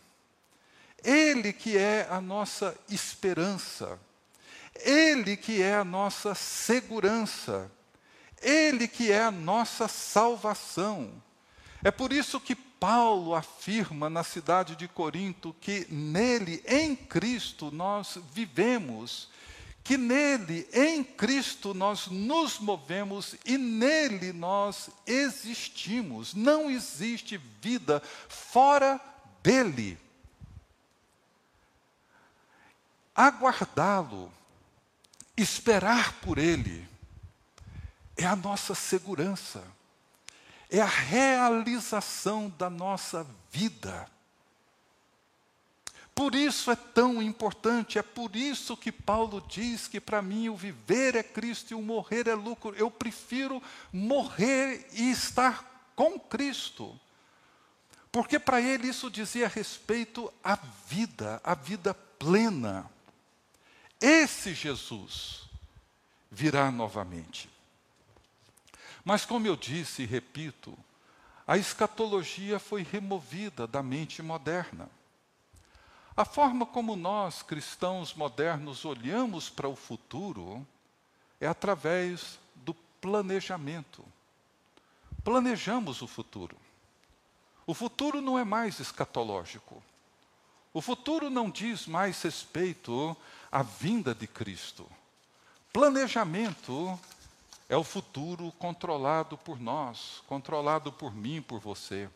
Ele 1.02 1.54
que 1.54 1.78
é 1.78 2.07
a 2.11 2.20
nossa 2.20 2.78
esperança. 2.90 3.98
Ele 4.82 5.36
que 5.36 5.62
é 5.62 5.76
a 5.76 5.84
nossa 5.84 6.34
segurança, 6.34 7.70
Ele 8.40 8.86
que 8.88 9.10
é 9.10 9.22
a 9.22 9.30
nossa 9.30 9.88
salvação. 9.88 11.10
É 11.82 11.90
por 11.90 12.12
isso 12.12 12.40
que 12.40 12.54
Paulo 12.54 13.34
afirma 13.34 14.08
na 14.08 14.22
cidade 14.22 14.76
de 14.76 14.86
Corinto 14.86 15.54
que 15.60 15.86
nele, 15.90 16.62
em 16.66 16.94
Cristo, 16.94 17.70
nós 17.72 18.18
vivemos, 18.32 19.28
que 19.82 19.96
nele, 19.96 20.68
em 20.72 21.02
Cristo, 21.02 21.72
nós 21.74 22.06
nos 22.08 22.58
movemos 22.58 23.34
e 23.44 23.56
nele 23.56 24.32
nós 24.32 24.90
existimos. 25.06 26.34
Não 26.34 26.70
existe 26.70 27.36
vida 27.60 28.02
fora 28.28 29.00
dele. 29.42 29.98
Aguardá-lo 33.14 34.32
Esperar 35.38 36.14
por 36.14 36.37
Ele 36.37 36.85
é 38.16 38.27
a 38.27 38.35
nossa 38.35 38.74
segurança, 38.74 39.62
é 40.68 40.81
a 40.81 40.87
realização 40.87 42.53
da 42.59 42.68
nossa 42.68 43.24
vida. 43.53 44.11
por 46.12 46.35
isso 46.35 46.72
é 46.72 46.74
tão 46.74 47.22
importante, 47.22 47.96
é 47.96 48.03
por 48.03 48.35
isso 48.35 48.77
que 48.77 48.90
Paulo 48.90 49.40
diz 49.48 49.87
que 49.87 50.01
para 50.01 50.20
mim 50.20 50.48
o 50.48 50.57
viver 50.57 51.14
é 51.14 51.22
Cristo 51.22 51.70
e 51.70 51.74
o 51.77 51.81
morrer 51.81 52.27
é 52.27 52.35
lucro. 52.35 52.74
Eu 52.74 52.90
prefiro 52.90 53.62
morrer 53.92 54.88
e 54.94 55.12
estar 55.12 55.92
com 55.94 56.18
Cristo. 56.18 56.98
Porque 58.11 58.37
para 58.37 58.61
ele 58.61 58.88
isso 58.88 59.09
dizia 59.09 59.46
respeito 59.46 60.33
à 60.42 60.59
vida, 60.88 61.40
à 61.44 61.55
vida 61.55 61.94
plena. 61.94 62.90
Esse 64.00 64.54
Jesus 64.54 65.42
virá 66.30 66.70
novamente. 66.70 67.48
Mas, 69.04 69.24
como 69.24 69.46
eu 69.46 69.56
disse 69.56 70.02
e 70.02 70.06
repito, 70.06 70.76
a 71.46 71.56
escatologia 71.56 72.58
foi 72.58 72.82
removida 72.82 73.66
da 73.66 73.82
mente 73.82 74.22
moderna. 74.22 74.88
A 76.16 76.24
forma 76.24 76.66
como 76.66 76.96
nós, 76.96 77.42
cristãos 77.42 78.12
modernos, 78.12 78.84
olhamos 78.84 79.48
para 79.48 79.68
o 79.68 79.76
futuro 79.76 80.66
é 81.40 81.46
através 81.46 82.38
do 82.54 82.74
planejamento. 83.00 84.04
Planejamos 85.24 86.02
o 86.02 86.06
futuro. 86.06 86.56
O 87.66 87.74
futuro 87.74 88.20
não 88.20 88.38
é 88.38 88.44
mais 88.44 88.80
escatológico. 88.80 89.82
O 90.72 90.80
futuro 90.80 91.30
não 91.30 91.50
diz 91.50 91.87
mais 91.87 92.20
respeito 92.22 93.16
à 93.50 93.62
vinda 93.62 94.14
de 94.14 94.26
Cristo. 94.26 94.87
Planejamento 95.72 96.98
é 97.68 97.76
o 97.76 97.84
futuro 97.84 98.52
controlado 98.52 99.37
por 99.37 99.61
nós, 99.61 100.22
controlado 100.26 100.92
por 100.92 101.14
mim, 101.14 101.42
por 101.42 101.61
você. 101.61 102.08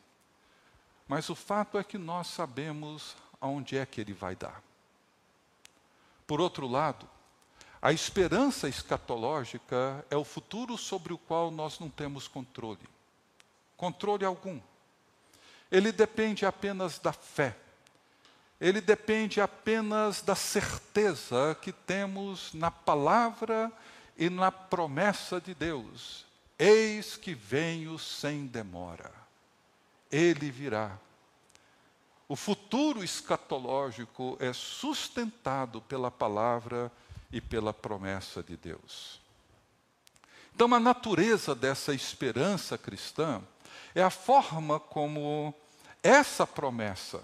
Mas 1.06 1.28
o 1.28 1.34
fato 1.34 1.78
é 1.78 1.84
que 1.84 1.98
nós 1.98 2.28
sabemos 2.28 3.16
aonde 3.40 3.76
é 3.76 3.84
que 3.84 4.00
ele 4.00 4.12
vai 4.12 4.34
dar. 4.34 4.62
Por 6.26 6.40
outro 6.40 6.66
lado, 6.66 7.06
a 7.80 7.92
esperança 7.92 8.68
escatológica 8.68 10.06
é 10.08 10.16
o 10.16 10.24
futuro 10.24 10.78
sobre 10.78 11.12
o 11.12 11.18
qual 11.18 11.50
nós 11.50 11.80
não 11.80 11.90
temos 11.90 12.28
controle. 12.28 12.88
Controle 13.76 14.24
algum. 14.24 14.60
Ele 15.70 15.90
depende 15.90 16.46
apenas 16.46 16.98
da 16.98 17.12
fé. 17.12 17.56
Ele 18.62 18.80
depende 18.80 19.40
apenas 19.40 20.22
da 20.22 20.36
certeza 20.36 21.58
que 21.60 21.72
temos 21.72 22.54
na 22.54 22.70
palavra 22.70 23.72
e 24.16 24.30
na 24.30 24.52
promessa 24.52 25.40
de 25.40 25.52
Deus. 25.52 26.24
Eis 26.56 27.16
que 27.16 27.34
venho 27.34 27.98
sem 27.98 28.46
demora. 28.46 29.12
Ele 30.08 30.48
virá. 30.48 30.96
O 32.28 32.36
futuro 32.36 33.02
escatológico 33.02 34.36
é 34.38 34.52
sustentado 34.52 35.82
pela 35.82 36.08
palavra 36.08 36.92
e 37.32 37.40
pela 37.40 37.74
promessa 37.74 38.44
de 38.44 38.56
Deus. 38.56 39.20
Então, 40.54 40.72
a 40.72 40.78
natureza 40.78 41.52
dessa 41.52 41.92
esperança 41.92 42.78
cristã 42.78 43.42
é 43.92 44.04
a 44.04 44.10
forma 44.10 44.78
como 44.78 45.52
essa 46.00 46.46
promessa, 46.46 47.20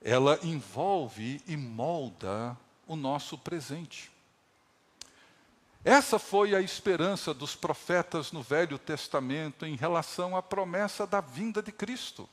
ela 0.00 0.38
envolve 0.42 1.42
e 1.46 1.56
molda 1.56 2.56
o 2.86 2.96
nosso 2.96 3.36
presente. 3.36 4.10
Essa 5.84 6.18
foi 6.18 6.54
a 6.54 6.60
esperança 6.60 7.32
dos 7.32 7.54
profetas 7.54 8.32
no 8.32 8.42
Velho 8.42 8.78
Testamento 8.78 9.64
em 9.64 9.76
relação 9.76 10.36
à 10.36 10.42
promessa 10.42 11.06
da 11.06 11.20
vinda 11.20 11.62
de 11.62 11.72
Cristo. 11.72 12.28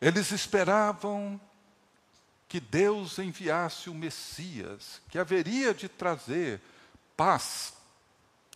Eles 0.00 0.30
esperavam 0.30 1.40
que 2.48 2.60
Deus 2.60 3.18
enviasse 3.18 3.90
o 3.90 3.94
Messias, 3.94 5.00
que 5.10 5.18
haveria 5.18 5.74
de 5.74 5.88
trazer 5.88 6.60
paz, 7.16 7.74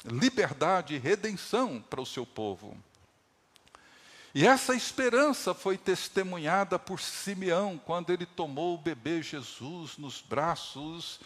liberdade 0.05 0.95
e 0.95 0.99
redenção 0.99 1.83
para 1.83 2.01
o 2.01 2.07
seu 2.07 2.25
povo. 2.25 2.77
E 4.33 4.47
essa 4.47 4.75
esperança 4.75 5.53
foi 5.53 5.77
testemunhada 5.77 6.79
por 6.79 7.01
Simeão 7.01 7.81
quando 7.85 8.11
ele 8.11 8.25
tomou 8.25 8.75
o 8.75 8.79
bebê 8.79 9.21
Jesus 9.23 9.99
nos 9.99 10.21
braços 10.21 11.19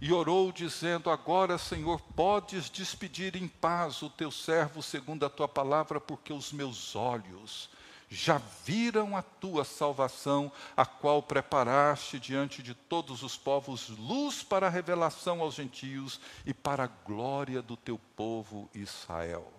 e 0.00 0.12
orou, 0.12 0.52
dizendo: 0.52 1.10
Agora, 1.10 1.58
Senhor, 1.58 2.00
podes 2.14 2.70
despedir 2.70 3.34
em 3.34 3.48
paz 3.48 4.00
o 4.02 4.10
teu 4.10 4.30
servo 4.30 4.80
segundo 4.82 5.26
a 5.26 5.30
tua 5.30 5.48
palavra, 5.48 6.00
porque 6.00 6.32
os 6.32 6.52
meus 6.52 6.94
olhos 6.94 7.68
já 8.08 8.40
viram 8.64 9.16
a 9.16 9.22
tua 9.22 9.64
salvação, 9.64 10.52
a 10.76 10.86
qual 10.86 11.20
preparaste 11.20 12.20
diante 12.20 12.62
de 12.62 12.72
todos 12.72 13.24
os 13.24 13.36
povos, 13.36 13.88
luz 13.88 14.44
para 14.44 14.68
a 14.68 14.70
revelação 14.70 15.40
aos 15.40 15.54
gentios 15.54 16.20
e 16.44 16.54
para 16.54 16.84
a 16.84 16.90
glória 17.04 17.60
do 17.60 17.76
teu 17.76 17.98
povo 18.14 18.70
Israel. 18.72 19.55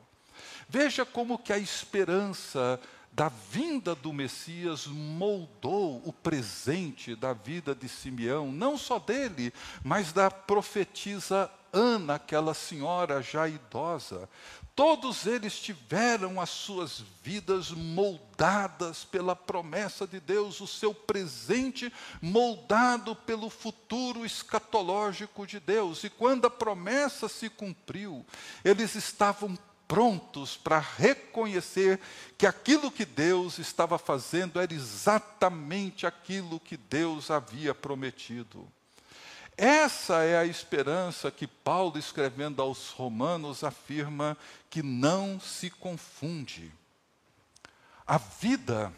Veja 0.70 1.06
como 1.06 1.38
que 1.38 1.54
a 1.54 1.58
esperança 1.58 2.80
da 3.12 3.30
vinda 3.30 3.96
do 3.96 4.14
Messias 4.14 4.86
moldou 4.86 6.02
o 6.06 6.14
presente 6.14 7.16
da 7.16 7.34
vida 7.34 7.74
de 7.74 7.90
Simeão, 7.90 8.52
não 8.52 8.78
só 8.78 9.00
dele, 9.00 9.52
mas 9.84 10.14
da 10.14 10.30
profetisa 10.30 11.50
Ana, 11.74 12.16
aquela 12.16 12.54
senhora 12.54 13.22
já 13.22 13.48
idosa. 13.48 14.30
Todos 14.76 15.26
eles 15.26 15.60
tiveram 15.60 16.40
as 16.40 16.50
suas 16.52 17.04
vidas 17.24 17.72
moldadas 17.72 19.04
pela 19.04 19.36
promessa 19.36 20.06
de 20.06 20.20
Deus, 20.20 20.62
o 20.62 20.68
seu 20.68 20.94
presente 20.94 21.92
moldado 22.22 23.16
pelo 23.16 23.50
futuro 23.50 24.24
escatológico 24.24 25.48
de 25.48 25.60
Deus. 25.60 26.04
E 26.04 26.10
quando 26.10 26.46
a 26.46 26.52
promessa 26.52 27.28
se 27.28 27.50
cumpriu, 27.50 28.24
eles 28.64 28.94
estavam 28.94 29.58
prontos 29.88 30.58
para 30.58 30.80
reconhecer 30.80 32.00
que 32.38 32.46
aquilo 32.46 32.92
que 32.92 33.06
Deus 33.06 33.58
estava 33.58 33.98
fazendo 33.98 34.60
era 34.60 34.74
exatamente 34.74 36.06
aquilo 36.06 36.60
que 36.60 36.76
Deus 36.76 37.32
havia 37.32 37.74
prometido. 37.74 38.68
Essa 39.56 40.24
é 40.24 40.38
a 40.38 40.46
esperança 40.46 41.32
que 41.32 41.48
Paulo, 41.48 41.98
escrevendo 41.98 42.62
aos 42.62 42.92
Romanos, 42.92 43.64
afirma 43.64 44.38
que 44.70 44.84
não 44.84 45.40
se 45.40 45.72
confunde. 45.72 46.72
A 48.06 48.18
vida 48.18 48.94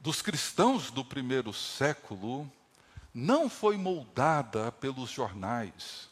dos 0.00 0.20
cristãos 0.20 0.90
do 0.90 1.04
primeiro 1.04 1.52
século 1.52 2.50
não 3.14 3.48
foi 3.48 3.76
moldada 3.76 4.72
pelos 4.72 5.08
jornais, 5.08 6.08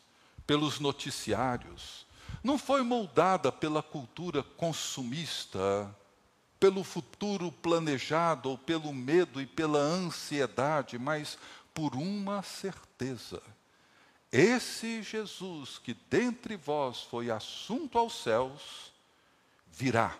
pelos 0.46 0.78
noticiários, 0.78 2.06
não 2.42 2.58
foi 2.58 2.82
moldada 2.82 3.52
pela 3.52 3.82
cultura 3.82 4.42
consumista, 4.42 5.94
pelo 6.58 6.82
futuro 6.82 7.50
planejado 7.50 8.50
ou 8.50 8.58
pelo 8.58 8.92
medo 8.92 9.40
e 9.40 9.46
pela 9.46 9.78
ansiedade, 9.78 10.98
mas 10.98 11.38
por 11.72 11.94
uma 11.94 12.42
certeza. 12.42 13.42
Esse 14.30 15.02
Jesus 15.02 15.78
que 15.78 15.94
dentre 16.08 16.56
vós 16.56 17.02
foi 17.02 17.30
assunto 17.30 17.98
aos 17.98 18.22
céus, 18.22 18.92
virá 19.70 20.18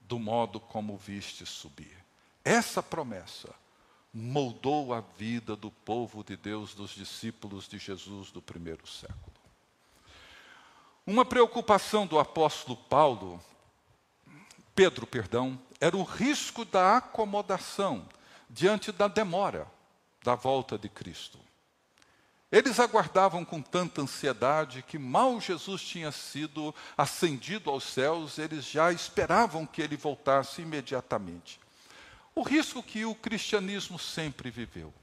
do 0.00 0.18
modo 0.18 0.60
como 0.60 0.96
viste 0.96 1.46
subir. 1.46 1.96
Essa 2.44 2.82
promessa 2.82 3.54
moldou 4.12 4.92
a 4.92 5.00
vida 5.00 5.56
do 5.56 5.70
povo 5.70 6.22
de 6.22 6.36
Deus, 6.36 6.74
dos 6.74 6.90
discípulos 6.90 7.66
de 7.66 7.78
Jesus 7.78 8.30
do 8.30 8.42
primeiro 8.42 8.86
século. 8.86 9.31
Uma 11.06 11.24
preocupação 11.24 12.06
do 12.06 12.18
apóstolo 12.18 12.76
Paulo, 12.76 13.42
Pedro, 14.74 15.06
perdão, 15.06 15.60
era 15.80 15.96
o 15.96 16.04
risco 16.04 16.64
da 16.64 16.98
acomodação 16.98 18.08
diante 18.48 18.92
da 18.92 19.08
demora 19.08 19.66
da 20.22 20.36
volta 20.36 20.78
de 20.78 20.88
Cristo. 20.88 21.38
Eles 22.52 22.78
aguardavam 22.78 23.44
com 23.44 23.60
tanta 23.60 24.02
ansiedade 24.02 24.82
que, 24.82 24.98
mal 24.98 25.40
Jesus 25.40 25.82
tinha 25.82 26.12
sido 26.12 26.72
ascendido 26.96 27.70
aos 27.70 27.82
céus, 27.82 28.38
eles 28.38 28.64
já 28.64 28.92
esperavam 28.92 29.66
que 29.66 29.82
ele 29.82 29.96
voltasse 29.96 30.62
imediatamente. 30.62 31.58
O 32.34 32.42
risco 32.42 32.82
que 32.82 33.04
o 33.04 33.14
cristianismo 33.14 33.98
sempre 33.98 34.50
viveu. 34.50 34.94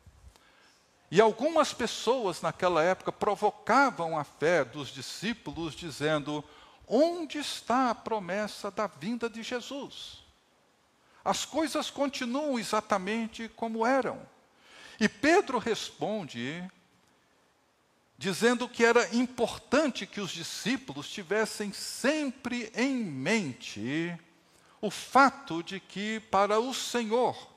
E 1.12 1.20
algumas 1.20 1.74
pessoas 1.74 2.42
naquela 2.42 2.84
época 2.84 3.12
provocavam 3.12 4.18
a 4.18 4.24
fé 4.24 4.64
dos 4.64 4.90
discípulos, 4.90 5.74
dizendo: 5.74 6.44
onde 6.88 7.40
está 7.40 7.90
a 7.90 7.96
promessa 7.96 8.70
da 8.70 8.88
vinda 8.88 9.30
de 9.30 9.42
Jesus? 9.42 10.24
As 11.24 11.46
coisas 11.46 11.90
continuam 11.90 12.60
exatamente 12.60 13.50
como 13.50 13.86
eram. 13.86 14.22
E 15.00 15.08
Pedro 15.08 15.58
responde 15.58 16.64
dizendo 18.18 18.68
que 18.68 18.84
era 18.84 19.16
importante 19.16 20.06
que 20.06 20.20
os 20.20 20.32
discípulos 20.32 21.10
tivessem 21.10 21.72
sempre 21.72 22.70
em 22.76 22.98
mente 22.98 24.20
o 24.82 24.92
fato 24.92 25.64
de 25.64 25.80
que 25.80 26.20
para 26.30 26.60
o 26.60 26.74
Senhor 26.74 27.49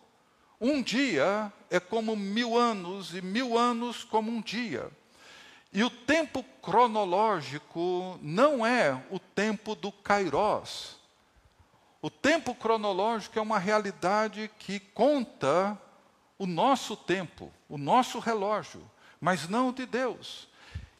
um 0.62 0.81
dia 0.81 1.53
é 1.68 1.81
como 1.81 2.14
mil 2.14 2.57
anos 2.57 3.12
e 3.12 3.20
mil 3.20 3.59
anos 3.59 4.05
como 4.05 4.31
um 4.31 4.40
dia. 4.40 4.88
E 5.72 5.83
o 5.83 5.90
tempo 5.90 6.44
cronológico 6.62 8.16
não 8.22 8.64
é 8.64 9.03
o 9.11 9.18
tempo 9.18 9.75
do 9.75 9.90
Kairós. 9.90 11.01
O 12.01 12.09
tempo 12.09 12.55
cronológico 12.55 13.40
é 13.40 13.42
uma 13.42 13.59
realidade 13.59 14.48
que 14.61 14.79
conta 14.79 15.77
o 16.38 16.46
nosso 16.46 16.96
tempo, 16.96 17.53
o 17.68 17.77
nosso 17.77 18.20
relógio, 18.20 18.88
mas 19.20 19.48
não 19.48 19.70
o 19.70 19.72
de 19.72 19.85
Deus. 19.85 20.48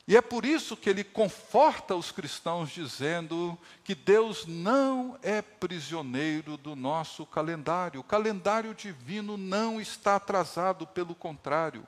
E 0.07 0.17
é 0.17 0.21
por 0.21 0.45
isso 0.45 0.77
que 0.77 0.91
ele 0.91 1.05
conforta 1.05 1.95
os 1.95 2.11
cristãos 2.11 2.71
dizendo 2.71 3.57
que 3.85 3.95
Deus 3.95 4.47
não 4.47 5.17
é 5.23 5.41
prisioneiro 5.41 6.57
do 6.57 6.75
nosso 6.75 7.25
calendário. 7.25 8.01
O 8.01 8.05
calendário 8.05 8.75
divino 8.75 9.37
não 9.37 9.81
está 9.81 10.17
atrasado, 10.17 10.87
pelo 10.89 11.15
contrário. 11.15 11.87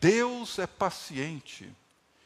Deus 0.00 0.58
é 0.58 0.66
paciente 0.66 1.70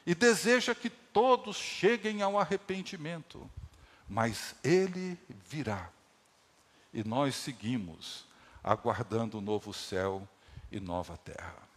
e 0.06 0.14
deseja 0.14 0.74
que 0.74 0.90
todos 0.90 1.56
cheguem 1.56 2.20
ao 2.20 2.38
arrependimento, 2.38 3.50
mas 4.06 4.54
ele 4.62 5.18
virá. 5.48 5.88
E 6.92 7.02
nós 7.02 7.34
seguimos 7.34 8.26
aguardando 8.62 9.38
o 9.38 9.40
novo 9.40 9.72
céu 9.72 10.28
e 10.70 10.78
nova 10.78 11.16
terra. 11.16 11.73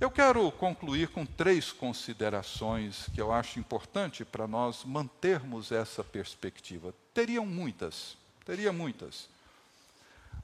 Eu 0.00 0.12
quero 0.12 0.52
concluir 0.52 1.08
com 1.08 1.26
três 1.26 1.72
considerações 1.72 3.06
que 3.12 3.20
eu 3.20 3.32
acho 3.32 3.58
importante 3.58 4.24
para 4.24 4.46
nós 4.46 4.84
mantermos 4.84 5.72
essa 5.72 6.04
perspectiva. 6.04 6.94
Teriam 7.12 7.44
muitas, 7.44 8.16
teria 8.46 8.72
muitas, 8.72 9.28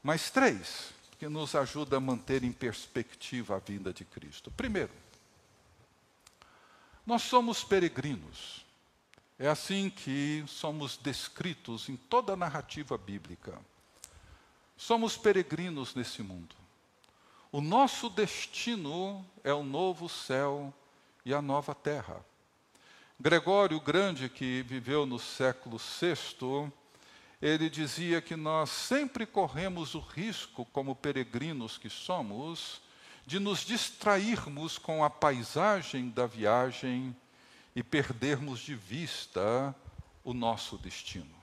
mas 0.03 0.29
três 0.29 0.93
que 1.21 1.29
nos 1.29 1.55
ajudam 1.55 1.99
a 1.99 2.01
manter 2.01 2.43
em 2.43 2.51
perspectiva 2.51 3.55
a 3.55 3.61
vinda 3.61 3.93
de 3.93 4.05
Cristo. 4.05 4.51
Primeiro, 4.51 4.90
nós 7.07 7.23
somos 7.23 7.62
peregrinos. 7.62 8.64
É 9.38 9.47
assim 9.47 9.88
que 9.88 10.43
somos 10.49 10.97
descritos 10.97 11.88
em 11.88 11.97
toda 11.97 12.33
a 12.33 12.37
narrativa 12.37 12.99
bíblica. 12.99 13.57
Somos 14.77 15.17
peregrinos 15.17 15.95
nesse 15.95 16.25
mundo. 16.25 16.63
O 17.55 17.61
nosso 17.61 18.11
destino 18.11 19.25
é 19.45 19.55
o 19.55 19.62
novo 19.62 20.09
céu 20.09 20.75
e 21.25 21.33
a 21.33 21.40
nova 21.40 21.73
terra. 21.73 22.17
Gregório 23.17 23.79
Grande, 23.79 24.29
que 24.29 24.64
viveu 24.67 25.07
no 25.07 25.21
século 25.21 25.79
VI, 25.79 26.69
ele 27.40 27.71
dizia 27.71 28.21
que 28.21 28.35
nós 28.35 28.71
sempre 28.71 29.25
corremos 29.25 29.95
o 29.95 30.01
risco, 30.01 30.64
como 30.73 30.97
peregrinos 30.97 31.79
que 31.79 31.88
somos, 31.88 32.83
de 33.25 33.38
nos 33.38 33.61
distrairmos 33.61 34.77
com 34.77 35.05
a 35.05 35.09
paisagem 35.09 36.11
da 36.11 36.27
viagem 36.27 37.14
e 37.73 37.85
perdermos 37.85 38.59
de 38.59 38.75
vista 38.75 39.73
o 40.25 40.35
nosso 40.35 40.77
destino. 40.77 41.37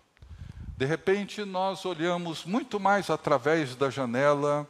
De 0.76 0.86
repente, 0.86 1.45
nós 1.45 1.86
olhamos 1.86 2.43
muito 2.43 2.82
mais 2.82 3.10
através 3.10 3.78
da 3.78 3.89
janela 3.89 4.67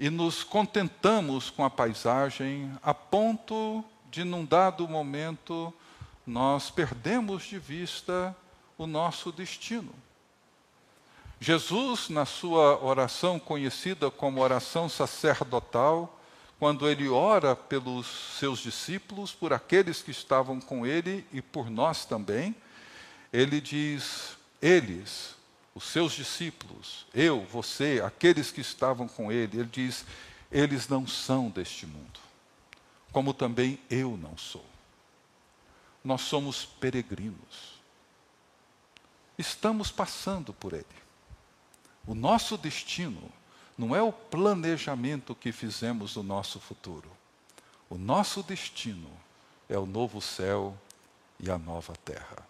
e 0.00 0.08
nos 0.08 0.42
contentamos 0.42 1.50
com 1.50 1.62
a 1.62 1.68
paisagem 1.68 2.72
a 2.82 2.94
ponto 2.94 3.84
de, 4.10 4.24
num 4.24 4.46
dado 4.46 4.88
momento, 4.88 5.74
nós 6.26 6.70
perdemos 6.70 7.42
de 7.42 7.58
vista 7.58 8.34
o 8.78 8.86
nosso 8.86 9.30
destino. 9.30 9.92
Jesus, 11.38 12.08
na 12.08 12.24
sua 12.24 12.82
oração 12.82 13.38
conhecida 13.38 14.10
como 14.10 14.40
oração 14.40 14.88
sacerdotal, 14.88 16.18
quando 16.58 16.88
ele 16.88 17.06
ora 17.06 17.54
pelos 17.54 18.06
seus 18.38 18.60
discípulos, 18.60 19.32
por 19.32 19.52
aqueles 19.52 20.00
que 20.00 20.10
estavam 20.10 20.62
com 20.62 20.86
ele 20.86 21.26
e 21.30 21.42
por 21.42 21.68
nós 21.68 22.06
também, 22.06 22.56
ele 23.30 23.60
diz: 23.60 24.34
Eles 24.62 25.36
os 25.74 25.84
seus 25.84 26.12
discípulos, 26.12 27.06
eu, 27.14 27.44
você, 27.46 28.02
aqueles 28.04 28.50
que 28.50 28.60
estavam 28.60 29.06
com 29.06 29.30
ele, 29.30 29.58
ele 29.58 29.68
diz: 29.70 30.04
eles 30.50 30.88
não 30.88 31.06
são 31.06 31.48
deste 31.48 31.86
mundo, 31.86 32.20
como 33.12 33.32
também 33.32 33.78
eu 33.88 34.16
não 34.16 34.36
sou. 34.36 34.64
Nós 36.02 36.22
somos 36.22 36.64
peregrinos. 36.64 37.80
Estamos 39.38 39.90
passando 39.90 40.52
por 40.52 40.72
ele. 40.72 40.86
O 42.06 42.14
nosso 42.14 42.58
destino 42.58 43.30
não 43.76 43.94
é 43.94 44.02
o 44.02 44.12
planejamento 44.12 45.34
que 45.34 45.52
fizemos 45.52 46.14
do 46.14 46.22
nosso 46.22 46.58
futuro. 46.58 47.10
O 47.88 47.96
nosso 47.96 48.42
destino 48.42 49.10
é 49.68 49.78
o 49.78 49.86
novo 49.86 50.20
céu 50.20 50.76
e 51.38 51.50
a 51.50 51.58
nova 51.58 51.94
terra. 52.04 52.46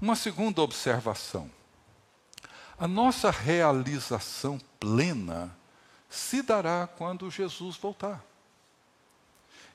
Uma 0.00 0.16
segunda 0.16 0.60
observação 0.60 1.50
a 2.82 2.88
nossa 2.88 3.30
realização 3.30 4.60
plena 4.80 5.56
se 6.10 6.42
dará 6.42 6.88
quando 6.88 7.30
Jesus 7.30 7.76
voltar. 7.76 8.20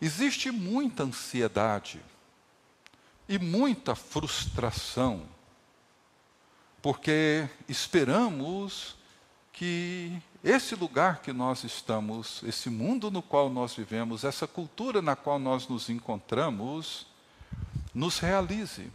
Existe 0.02 0.52
muita 0.52 1.04
ansiedade 1.04 2.02
e 3.30 3.40
muita 3.40 3.96
frustração, 3.96 5.24
porque 6.82 7.48
esperamos 7.70 8.98
que 9.54 10.22
esse 10.44 10.76
lugar 10.76 11.22
que 11.22 11.32
nós 11.32 11.64
estamos, 11.64 12.44
esse 12.44 12.70
mundo 12.70 13.10
no 13.10 13.22
qual 13.22 13.50
nós 13.50 13.74
vivemos, 13.74 14.26
essa 14.26 14.46
cultura 14.46 15.02
na 15.02 15.16
qual 15.16 15.40
nós 15.40 15.66
nos 15.70 15.90
encontramos, 15.90 17.08
nos 17.94 18.20
realize. 18.20 18.92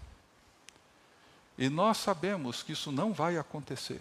E 1.63 1.69
nós 1.69 1.99
sabemos 1.99 2.61
que 2.61 2.73
isso 2.73 2.91
não 2.91 3.13
vai 3.13 3.39
acontecer. 3.39 4.01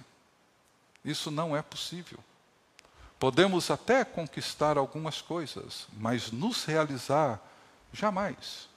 Isso 1.05 1.29
não 1.29 1.55
é 1.55 1.61
possível. 1.61 2.17
Podemos 3.19 3.69
até 3.69 4.03
conquistar 4.03 4.79
algumas 4.79 5.21
coisas, 5.21 5.87
mas 5.95 6.31
nos 6.31 6.65
realizar, 6.65 7.39
jamais. 7.93 8.67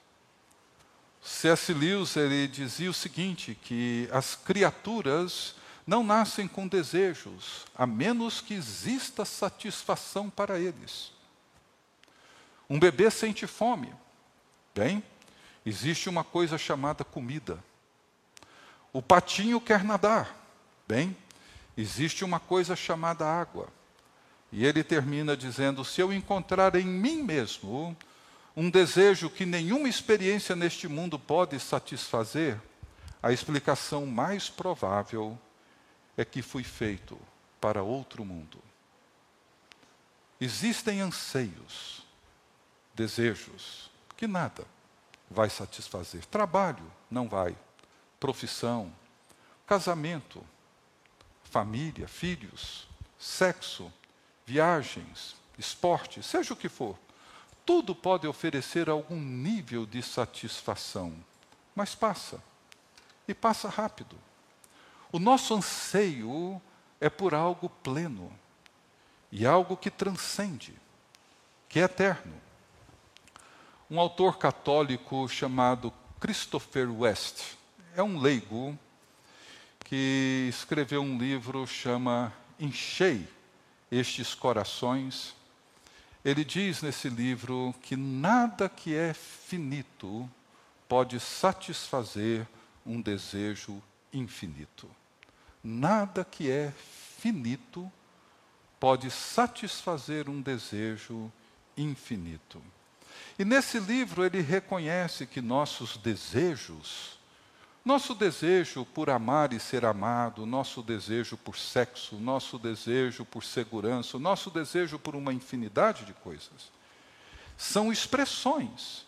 C.S. 1.22 1.72
Lewis 1.72 2.14
ele 2.14 2.46
dizia 2.46 2.90
o 2.90 2.92
seguinte, 2.92 3.54
que 3.62 4.06
as 4.12 4.36
criaturas 4.36 5.54
não 5.86 6.04
nascem 6.04 6.46
com 6.46 6.68
desejos, 6.68 7.64
a 7.74 7.86
menos 7.86 8.42
que 8.42 8.52
exista 8.52 9.24
satisfação 9.24 10.28
para 10.28 10.58
eles. 10.58 11.10
Um 12.68 12.78
bebê 12.78 13.10
sente 13.10 13.46
fome. 13.46 13.94
Bem, 14.74 15.02
existe 15.64 16.06
uma 16.10 16.22
coisa 16.22 16.58
chamada 16.58 17.02
comida. 17.02 17.64
O 18.94 19.02
patinho 19.02 19.61
quer 19.61 19.83
nadar. 19.83 20.37
Bem, 20.87 21.16
existe 21.76 22.24
uma 22.24 22.38
coisa 22.38 22.76
chamada 22.76 23.26
água. 23.26 23.68
E 24.52 24.64
ele 24.64 24.85
termina 24.85 25.37
dizendo: 25.37 25.85
se 25.85 26.00
eu 26.00 26.12
encontrar 26.12 26.76
em 26.76 26.87
mim 26.87 27.20
mesmo 27.20 27.96
um 28.57 28.70
desejo 28.70 29.28
que 29.28 29.44
nenhuma 29.44 29.88
experiência 29.88 30.54
neste 30.54 30.87
mundo 30.87 31.18
pode 31.18 31.59
satisfazer, 31.59 32.57
a 33.20 33.33
explicação 33.33 34.07
mais 34.07 34.48
provável 34.48 35.37
é 36.16 36.24
que 36.24 36.40
fui 36.40 36.62
feito 36.62 37.18
para 37.61 37.83
outro 37.83 38.24
mundo. 38.24 38.59
Existem 40.40 41.00
anseios, 41.00 42.07
desejos, 42.94 43.90
que 44.16 44.28
nada 44.28 44.64
vai 45.28 45.50
satisfazer. 45.50 46.24
Trabalho 46.26 46.85
não 47.11 47.28
vai 47.28 47.57
profissão, 48.18 48.92
casamento, 49.66 50.44
família, 51.44 52.09
filhos, 52.09 52.88
sexo, 53.18 53.92
viagens, 54.44 55.37
esporte, 55.59 56.22
seja 56.22 56.53
o 56.53 56.57
que 56.57 56.68
for. 56.68 56.98
Tudo 57.64 57.94
pode 57.94 58.27
oferecer 58.27 58.90
algum 58.90 59.20
nível 59.20 59.87
de 59.87 60.03
satisfação, 60.03 61.14
mas 61.74 61.94
passa. 61.94 62.42
E 63.27 63.33
passa 63.33 63.68
rápido. 63.68 64.16
O 65.11 65.18
nosso 65.18 65.55
anseio 65.55 66.61
é 67.00 67.09
por 67.09 67.35
algo 67.35 67.68
pleno 67.68 68.31
e 69.31 69.46
algo 69.46 69.77
que 69.77 69.90
transcende, 69.90 70.74
que 71.68 71.81
é 71.81 71.85
eterno. 71.85 72.35
Um 73.90 73.98
autor 73.98 74.38
católico 74.38 75.29
chamado 75.29 75.92
Christopher 76.20 76.90
West, 76.90 77.53
é 77.96 78.02
um 78.02 78.18
leigo 78.18 78.76
que 79.85 80.48
escreveu 80.48 81.00
um 81.00 81.16
livro 81.16 81.66
chama 81.66 82.33
Enchei 82.59 83.28
estes 83.90 84.35
corações. 84.35 85.35
Ele 86.24 86.44
diz 86.44 86.83
nesse 86.83 87.09
livro 87.09 87.74
que 87.83 87.96
nada 87.96 88.68
que 88.68 88.94
é 88.94 89.14
finito 89.14 90.28
pode 90.88 91.20
satisfazer 91.20 92.46
um 92.85 93.00
desejo 93.00 93.83
infinito. 94.12 94.90
nada 95.62 96.24
que 96.24 96.50
é 96.50 96.72
finito 97.18 97.90
pode 98.78 99.11
satisfazer 99.11 100.28
um 100.28 100.42
desejo 100.42 101.33
infinito. 101.74 102.61
E 103.38 103.44
nesse 103.44 103.78
livro 103.78 104.24
ele 104.24 104.42
reconhece 104.42 105.26
que 105.26 105.40
nossos 105.40 105.96
desejos, 105.96 107.18
nosso 107.84 108.14
desejo 108.14 108.84
por 108.86 109.10
amar 109.10 109.52
e 109.52 109.60
ser 109.60 109.84
amado, 109.84 110.46
nosso 110.46 110.82
desejo 110.82 111.36
por 111.36 111.56
sexo, 111.56 112.16
nosso 112.16 112.58
desejo 112.58 113.24
por 113.24 113.44
segurança, 113.44 114.18
nosso 114.18 114.50
desejo 114.50 114.98
por 114.98 115.14
uma 115.14 115.32
infinidade 115.32 116.04
de 116.04 116.14
coisas, 116.14 116.72
são 117.56 117.92
expressões 117.92 119.06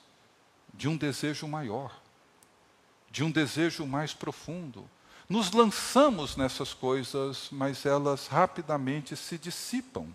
de 0.74 0.88
um 0.88 0.96
desejo 0.96 1.48
maior, 1.48 1.98
de 3.10 3.24
um 3.24 3.30
desejo 3.30 3.86
mais 3.86 4.12
profundo. 4.12 4.88
Nos 5.28 5.50
lançamos 5.52 6.36
nessas 6.36 6.74
coisas, 6.74 7.48
mas 7.50 7.86
elas 7.86 8.26
rapidamente 8.26 9.16
se 9.16 9.38
dissipam 9.38 10.12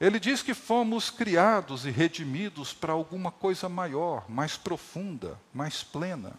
ele 0.00 0.18
diz 0.18 0.42
que 0.42 0.54
fomos 0.54 1.08
criados 1.08 1.86
e 1.86 1.90
redimidos 1.90 2.74
para 2.74 2.92
alguma 2.92 3.30
coisa 3.30 3.68
maior, 3.68 4.28
mais 4.28 4.56
profunda, 4.56 5.40
mais 5.52 5.82
plena. 5.82 6.32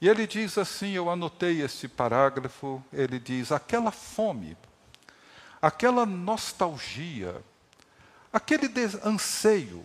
E 0.00 0.08
ele 0.08 0.26
diz 0.26 0.56
assim: 0.56 0.92
eu 0.92 1.10
anotei 1.10 1.62
esse 1.62 1.88
parágrafo. 1.88 2.82
Ele 2.92 3.18
diz: 3.18 3.50
aquela 3.52 3.90
fome, 3.90 4.56
aquela 5.60 6.06
nostalgia, 6.06 7.42
aquele 8.32 8.70
anseio 9.04 9.84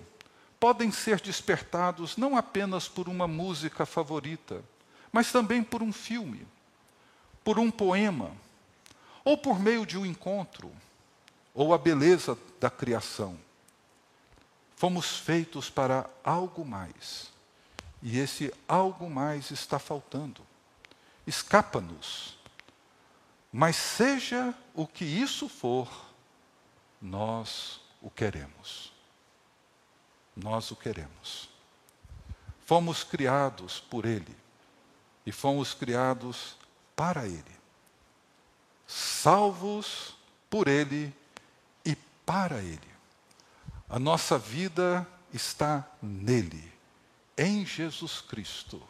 podem 0.60 0.92
ser 0.92 1.20
despertados 1.20 2.16
não 2.16 2.38
apenas 2.38 2.88
por 2.88 3.10
uma 3.10 3.28
música 3.28 3.86
favorita, 3.86 4.64
mas 5.12 5.32
também 5.32 5.64
por 5.64 5.84
um 5.84 5.92
filme, 5.92 6.48
por 7.44 7.60
um 7.60 7.70
poema, 7.70 8.32
ou 9.26 9.38
por 9.38 9.60
meio 9.60 9.86
de 9.86 9.98
um 9.98 10.06
encontro 10.06 10.72
ou 11.54 11.74
a 11.74 11.78
beleza 11.78 12.38
da 12.60 12.70
criação. 12.70 13.38
Fomos 14.76 15.18
feitos 15.18 15.70
para 15.70 16.10
algo 16.24 16.66
mais. 16.66 17.32
E 18.04 18.20
esse 18.20 18.54
algo 18.68 19.10
mais 19.10 19.50
está 19.50 19.80
faltando. 19.80 20.46
Escapa-nos. 21.26 22.38
Mas 23.52 23.76
seja 23.76 24.54
o 24.76 24.86
que 24.86 25.04
isso 25.04 25.50
for, 25.50 25.90
nós 27.02 27.80
o 28.00 28.12
queremos. 28.12 28.94
Nós 30.36 30.70
o 30.70 30.76
queremos. 30.76 31.50
Fomos 32.66 33.04
criados 33.04 33.80
por 33.80 34.06
Ele 34.06 34.36
e 35.26 35.32
fomos 35.32 35.74
criados 35.74 36.56
para 36.96 37.26
Ele. 37.26 37.44
Salvos 38.86 40.16
por 40.50 40.68
Ele 40.68 41.12
para 42.26 42.60
Ele. 42.62 42.80
A 43.90 44.00
nossa 44.00 44.38
vida 44.38 45.08
está 45.32 45.88
nele, 46.02 46.73
em 47.38 47.66
Jesus 47.66 48.22
Cristo. 48.22 48.82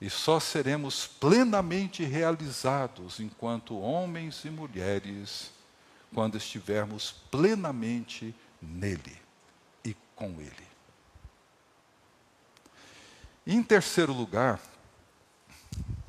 E 0.00 0.08
só 0.08 0.40
seremos 0.40 1.06
plenamente 1.06 2.04
realizados 2.04 3.20
enquanto 3.20 3.78
homens 3.78 4.44
e 4.44 4.50
mulheres 4.50 5.52
quando 6.14 6.36
estivermos 6.36 7.12
plenamente 7.30 8.34
nele 8.60 9.16
e 9.84 9.94
com 10.16 10.40
ele. 10.40 10.70
Em 13.46 13.62
terceiro 13.62 14.12
lugar, 14.12 14.60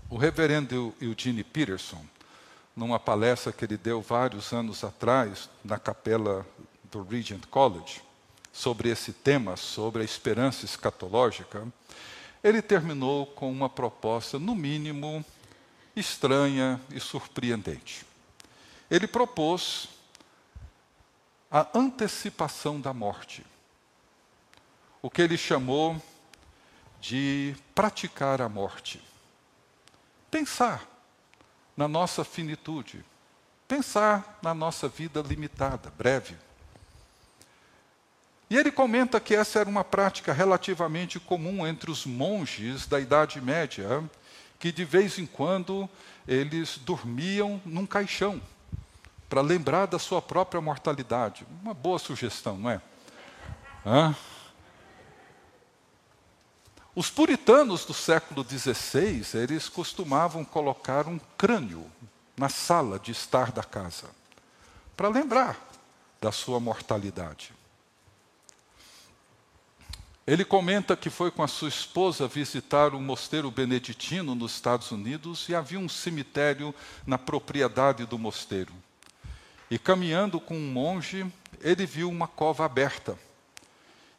o 0.10 0.18
reverendo 0.18 0.94
Eugene 1.00 1.44
Peterson 1.44 2.06
numa 2.76 3.00
palestra 3.00 3.52
que 3.52 3.66
ele 3.66 3.78
deu 3.78 4.02
vários 4.02 4.52
anos 4.54 4.84
atrás 4.84 5.50
na 5.64 5.78
capela 5.78 6.46
do 6.92 7.04
Regent 7.04 7.46
College, 7.48 8.02
sobre 8.52 8.90
esse 8.90 9.14
tema, 9.14 9.56
sobre 9.56 10.02
a 10.02 10.06
esperança 10.06 10.66
escatológica, 10.66 11.68
ele 12.44 12.62
terminou 12.62 13.26
com 13.28 13.52
uma 13.52 13.70
proposta, 13.70 14.40
no 14.40 14.56
mínimo, 14.56 15.24
estranha 15.96 16.82
e 16.90 17.00
surpreendente. 17.00 18.06
Ele 18.90 19.08
propôs 19.08 19.88
a 21.50 21.68
antecipação 21.78 22.80
da 22.80 22.94
morte, 22.94 23.46
o 25.02 25.10
que 25.10 25.22
ele 25.22 25.38
chamou 25.38 26.02
de 27.00 27.56
praticar 27.76 28.42
a 28.42 28.50
morte. 28.50 29.02
Pensar 30.30 30.88
na 31.76 31.88
nossa 31.88 32.24
finitude, 32.24 33.04
pensar 33.68 34.40
na 34.42 34.54
nossa 34.54 34.88
vida 34.88 35.22
limitada, 35.22 35.92
breve. 35.98 36.38
E 38.52 38.58
ele 38.58 38.70
comenta 38.70 39.18
que 39.18 39.34
essa 39.34 39.60
era 39.60 39.70
uma 39.70 39.82
prática 39.82 40.34
relativamente 40.34 41.18
comum 41.22 41.66
entre 41.66 41.90
os 41.90 42.06
monges 42.06 42.86
da 42.86 43.00
Idade 43.00 43.40
Média, 43.40 44.04
que 44.60 44.74
de 44.74 44.84
vez 44.84 45.18
em 45.18 45.26
quando 45.26 45.90
eles 46.28 46.78
dormiam 46.78 47.62
num 47.64 47.86
caixão, 47.86 48.42
para 49.30 49.40
lembrar 49.40 49.86
da 49.86 49.98
sua 49.98 50.22
própria 50.22 50.60
mortalidade. 50.60 51.48
Uma 51.62 51.74
boa 51.74 51.98
sugestão, 51.98 52.58
não 52.58 52.70
é? 52.70 52.82
Hã? 53.86 54.14
Os 56.94 57.10
puritanos 57.10 57.86
do 57.86 57.94
século 57.94 58.46
XVI, 58.46 59.24
eles 59.42 59.70
costumavam 59.70 60.44
colocar 60.44 61.08
um 61.08 61.18
crânio 61.38 61.90
na 62.36 62.50
sala 62.50 63.00
de 63.00 63.14
estar 63.14 63.50
da 63.50 63.64
casa, 63.64 64.10
para 64.98 65.08
lembrar 65.08 65.58
da 66.20 66.34
sua 66.34 66.60
mortalidade. 66.60 67.61
Ele 70.32 70.46
comenta 70.46 70.96
que 70.96 71.10
foi 71.10 71.30
com 71.30 71.44
a 71.44 71.48
sua 71.48 71.68
esposa 71.68 72.26
visitar 72.26 72.96
um 72.96 73.02
mosteiro 73.02 73.52
beneditino 73.52 74.34
nos 74.34 74.54
Estados 74.54 74.90
Unidos 74.90 75.50
e 75.50 75.54
havia 75.54 75.78
um 75.78 75.90
cemitério 75.90 76.74
na 77.06 77.18
propriedade 77.18 78.06
do 78.06 78.18
mosteiro. 78.18 78.72
E 79.70 79.78
caminhando 79.78 80.40
com 80.40 80.56
um 80.56 80.72
monge, 80.72 81.30
ele 81.60 81.86
viu 81.86 82.10
uma 82.10 82.30
cova 82.30 82.64
aberta 82.64 83.20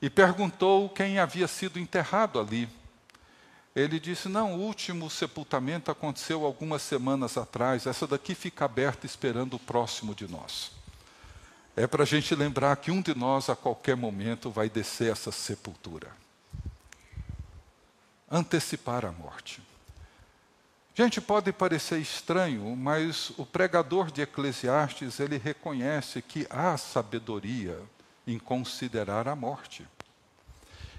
e 0.03 0.11
perguntou 0.11 0.91
quem 0.91 1.19
havia 1.19 1.49
sido 1.49 1.79
enterrado 1.79 2.39
ali. 2.39 2.69
Ele 3.75 3.99
disse: 3.99 4.29
Não, 4.29 4.53
o 4.53 4.61
último 4.61 5.09
sepultamento 5.09 5.91
aconteceu 5.91 6.45
algumas 6.45 6.83
semanas 6.83 7.39
atrás, 7.39 7.87
essa 7.87 8.07
daqui 8.07 8.35
fica 8.35 8.67
aberta 8.67 9.07
esperando 9.07 9.55
o 9.55 9.59
próximo 9.59 10.15
de 10.15 10.29
nós. 10.31 10.82
É 11.75 11.87
para 11.87 12.03
a 12.03 12.07
gente 12.07 12.35
lembrar 12.35 12.77
que 12.77 12.91
um 12.91 13.01
de 13.01 13.15
nós, 13.15 13.49
a 13.49 13.57
qualquer 13.57 13.97
momento, 13.97 14.51
vai 14.51 14.69
descer 14.69 15.11
essa 15.11 15.33
sepultura. 15.33 16.09
Antecipar 18.31 19.07
a 19.07 19.13
morte. 19.13 19.63
Gente, 20.95 21.23
pode 21.23 21.51
parecer 21.51 21.99
estranho, 21.99 22.77
mas 22.77 23.31
o 23.39 23.47
pregador 23.47 24.11
de 24.11 24.21
Eclesiastes, 24.21 25.19
ele 25.19 25.39
reconhece 25.39 26.21
que 26.21 26.47
há 26.51 26.77
sabedoria 26.77 27.81
em 28.27 28.39
considerar 28.39 29.27
a 29.27 29.35
morte. 29.35 29.89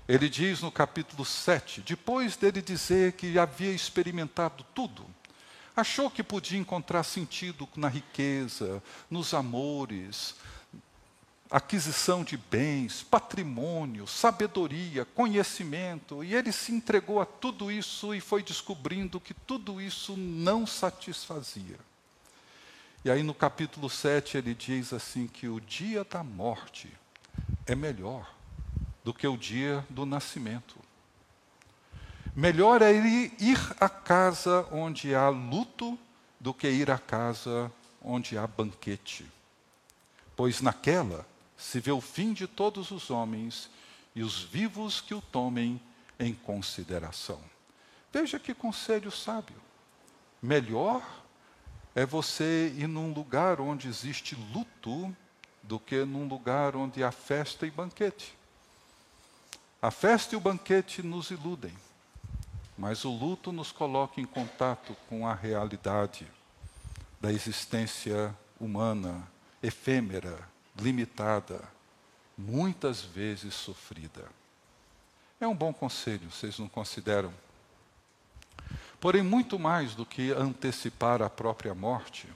Ele 0.07 0.27
diz 0.27 0.61
no 0.61 0.71
capítulo 0.71 1.23
7, 1.23 1.81
depois 1.81 2.35
dele 2.35 2.61
dizer 2.61 3.13
que 3.13 3.37
havia 3.37 3.71
experimentado 3.71 4.65
tudo, 4.73 5.05
achou 5.75 6.09
que 6.09 6.23
podia 6.23 6.57
encontrar 6.57 7.03
sentido 7.03 7.69
na 7.75 7.87
riqueza, 7.87 8.81
nos 9.09 9.33
amores, 9.33 10.35
aquisição 11.53 12.23
de 12.23 12.35
bens, 12.35 13.03
patrimônio, 13.03 14.07
sabedoria, 14.07 15.05
conhecimento, 15.05 16.23
e 16.23 16.33
ele 16.33 16.51
se 16.51 16.71
entregou 16.71 17.21
a 17.21 17.27
tudo 17.27 17.71
isso 17.71 18.15
e 18.15 18.19
foi 18.19 18.41
descobrindo 18.41 19.19
que 19.19 19.35
tudo 19.35 19.79
isso 19.79 20.17
não 20.17 20.65
satisfazia. 20.65 21.77
E 23.05 23.11
aí 23.11 23.21
no 23.21 23.35
capítulo 23.35 23.87
7 23.87 24.35
ele 24.35 24.55
diz 24.55 24.93
assim 24.93 25.27
que 25.27 25.47
o 25.47 25.61
dia 25.61 26.03
da 26.03 26.23
morte 26.23 26.91
é 27.67 27.75
melhor 27.75 28.33
do 29.03 29.13
que 29.13 29.27
o 29.27 29.37
dia 29.37 29.85
do 29.91 30.07
nascimento. 30.07 30.75
Melhor 32.35 32.81
é 32.81 32.91
ir 32.91 33.59
à 33.79 33.87
casa 33.87 34.67
onde 34.71 35.13
há 35.13 35.29
luto 35.29 35.99
do 36.39 36.51
que 36.51 36.67
ir 36.67 36.89
à 36.89 36.97
casa 36.97 37.71
onde 38.01 38.39
há 38.39 38.47
banquete. 38.47 39.31
Pois 40.35 40.59
naquela 40.59 41.31
se 41.63 41.79
vê 41.79 41.93
o 41.93 42.01
fim 42.01 42.33
de 42.33 42.45
todos 42.45 42.91
os 42.91 43.09
homens 43.09 43.69
e 44.13 44.21
os 44.21 44.43
vivos 44.43 44.99
que 44.99 45.13
o 45.13 45.21
tomem 45.21 45.81
em 46.19 46.33
consideração. 46.33 47.39
Veja 48.11 48.37
que 48.37 48.53
conselho 48.53 49.09
sábio. 49.09 49.55
Melhor 50.41 51.01
é 51.95 52.05
você 52.05 52.73
ir 52.77 52.87
num 52.87 53.13
lugar 53.13 53.61
onde 53.61 53.87
existe 53.87 54.35
luto 54.53 55.15
do 55.63 55.79
que 55.79 56.03
num 56.03 56.27
lugar 56.27 56.75
onde 56.75 57.01
há 57.01 57.13
festa 57.13 57.65
e 57.65 57.71
banquete. 57.71 58.35
A 59.81 59.89
festa 59.89 60.35
e 60.35 60.37
o 60.37 60.41
banquete 60.41 61.01
nos 61.01 61.31
iludem. 61.31 61.73
mas 62.77 63.05
o 63.05 63.09
luto 63.09 63.51
nos 63.53 63.71
coloca 63.71 64.19
em 64.19 64.25
contato 64.25 64.97
com 65.07 65.27
a 65.27 65.33
realidade 65.33 66.27
da 67.21 67.31
existência 67.31 68.35
humana, 68.59 69.25
efêmera, 69.61 70.52
limitada, 70.79 71.61
muitas 72.37 73.01
vezes 73.01 73.53
sofrida. 73.53 74.27
É 75.39 75.47
um 75.47 75.55
bom 75.55 75.73
conselho, 75.73 76.31
vocês 76.31 76.57
não 76.57 76.67
consideram? 76.67 77.33
Porém, 78.99 79.21
muito 79.21 79.59
mais 79.59 79.93
do 79.93 80.05
que 80.05 80.31
antecipar 80.31 81.21
a 81.21 81.29
própria 81.29 81.75
morte, 81.75 82.27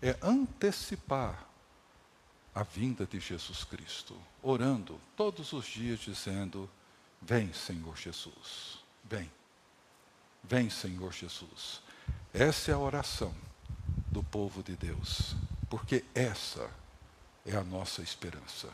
é 0.00 0.16
antecipar 0.22 1.46
a 2.54 2.62
vinda 2.62 3.06
de 3.06 3.20
Jesus 3.20 3.64
Cristo, 3.64 4.16
orando 4.42 4.98
todos 5.16 5.52
os 5.52 5.66
dias, 5.66 6.00
dizendo: 6.00 6.68
Vem, 7.20 7.52
Senhor 7.52 7.96
Jesus, 7.96 8.78
vem, 9.04 9.30
vem, 10.42 10.70
Senhor 10.70 11.12
Jesus. 11.12 11.82
Essa 12.32 12.70
é 12.70 12.74
a 12.74 12.78
oração 12.78 13.34
do 14.10 14.22
povo 14.22 14.62
de 14.62 14.74
Deus, 14.74 15.36
porque 15.68 16.04
essa 16.14 16.70
é 17.50 17.56
a 17.56 17.64
nossa 17.64 18.02
esperança, 18.02 18.68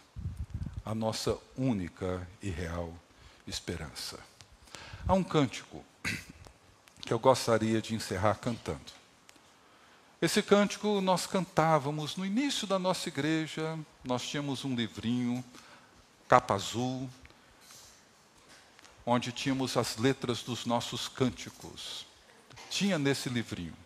a 0.84 0.94
nossa 0.94 1.38
única 1.56 2.26
e 2.42 2.50
real 2.50 2.92
esperança. 3.46 4.18
Há 5.06 5.14
um 5.14 5.24
cântico 5.24 5.84
que 7.00 7.12
eu 7.12 7.18
gostaria 7.18 7.80
de 7.80 7.94
encerrar 7.94 8.34
cantando. 8.36 8.96
Esse 10.20 10.42
cântico 10.42 11.00
nós 11.00 11.26
cantávamos 11.26 12.16
no 12.16 12.26
início 12.26 12.66
da 12.66 12.78
nossa 12.78 13.08
igreja, 13.08 13.78
nós 14.02 14.22
tínhamos 14.22 14.64
um 14.64 14.74
livrinho, 14.74 15.44
capa 16.28 16.54
azul, 16.54 17.08
onde 19.04 19.30
tínhamos 19.30 19.76
as 19.76 19.96
letras 19.96 20.42
dos 20.42 20.66
nossos 20.66 21.06
cânticos. 21.06 22.06
Tinha 22.68 22.98
nesse 22.98 23.28
livrinho. 23.28 23.85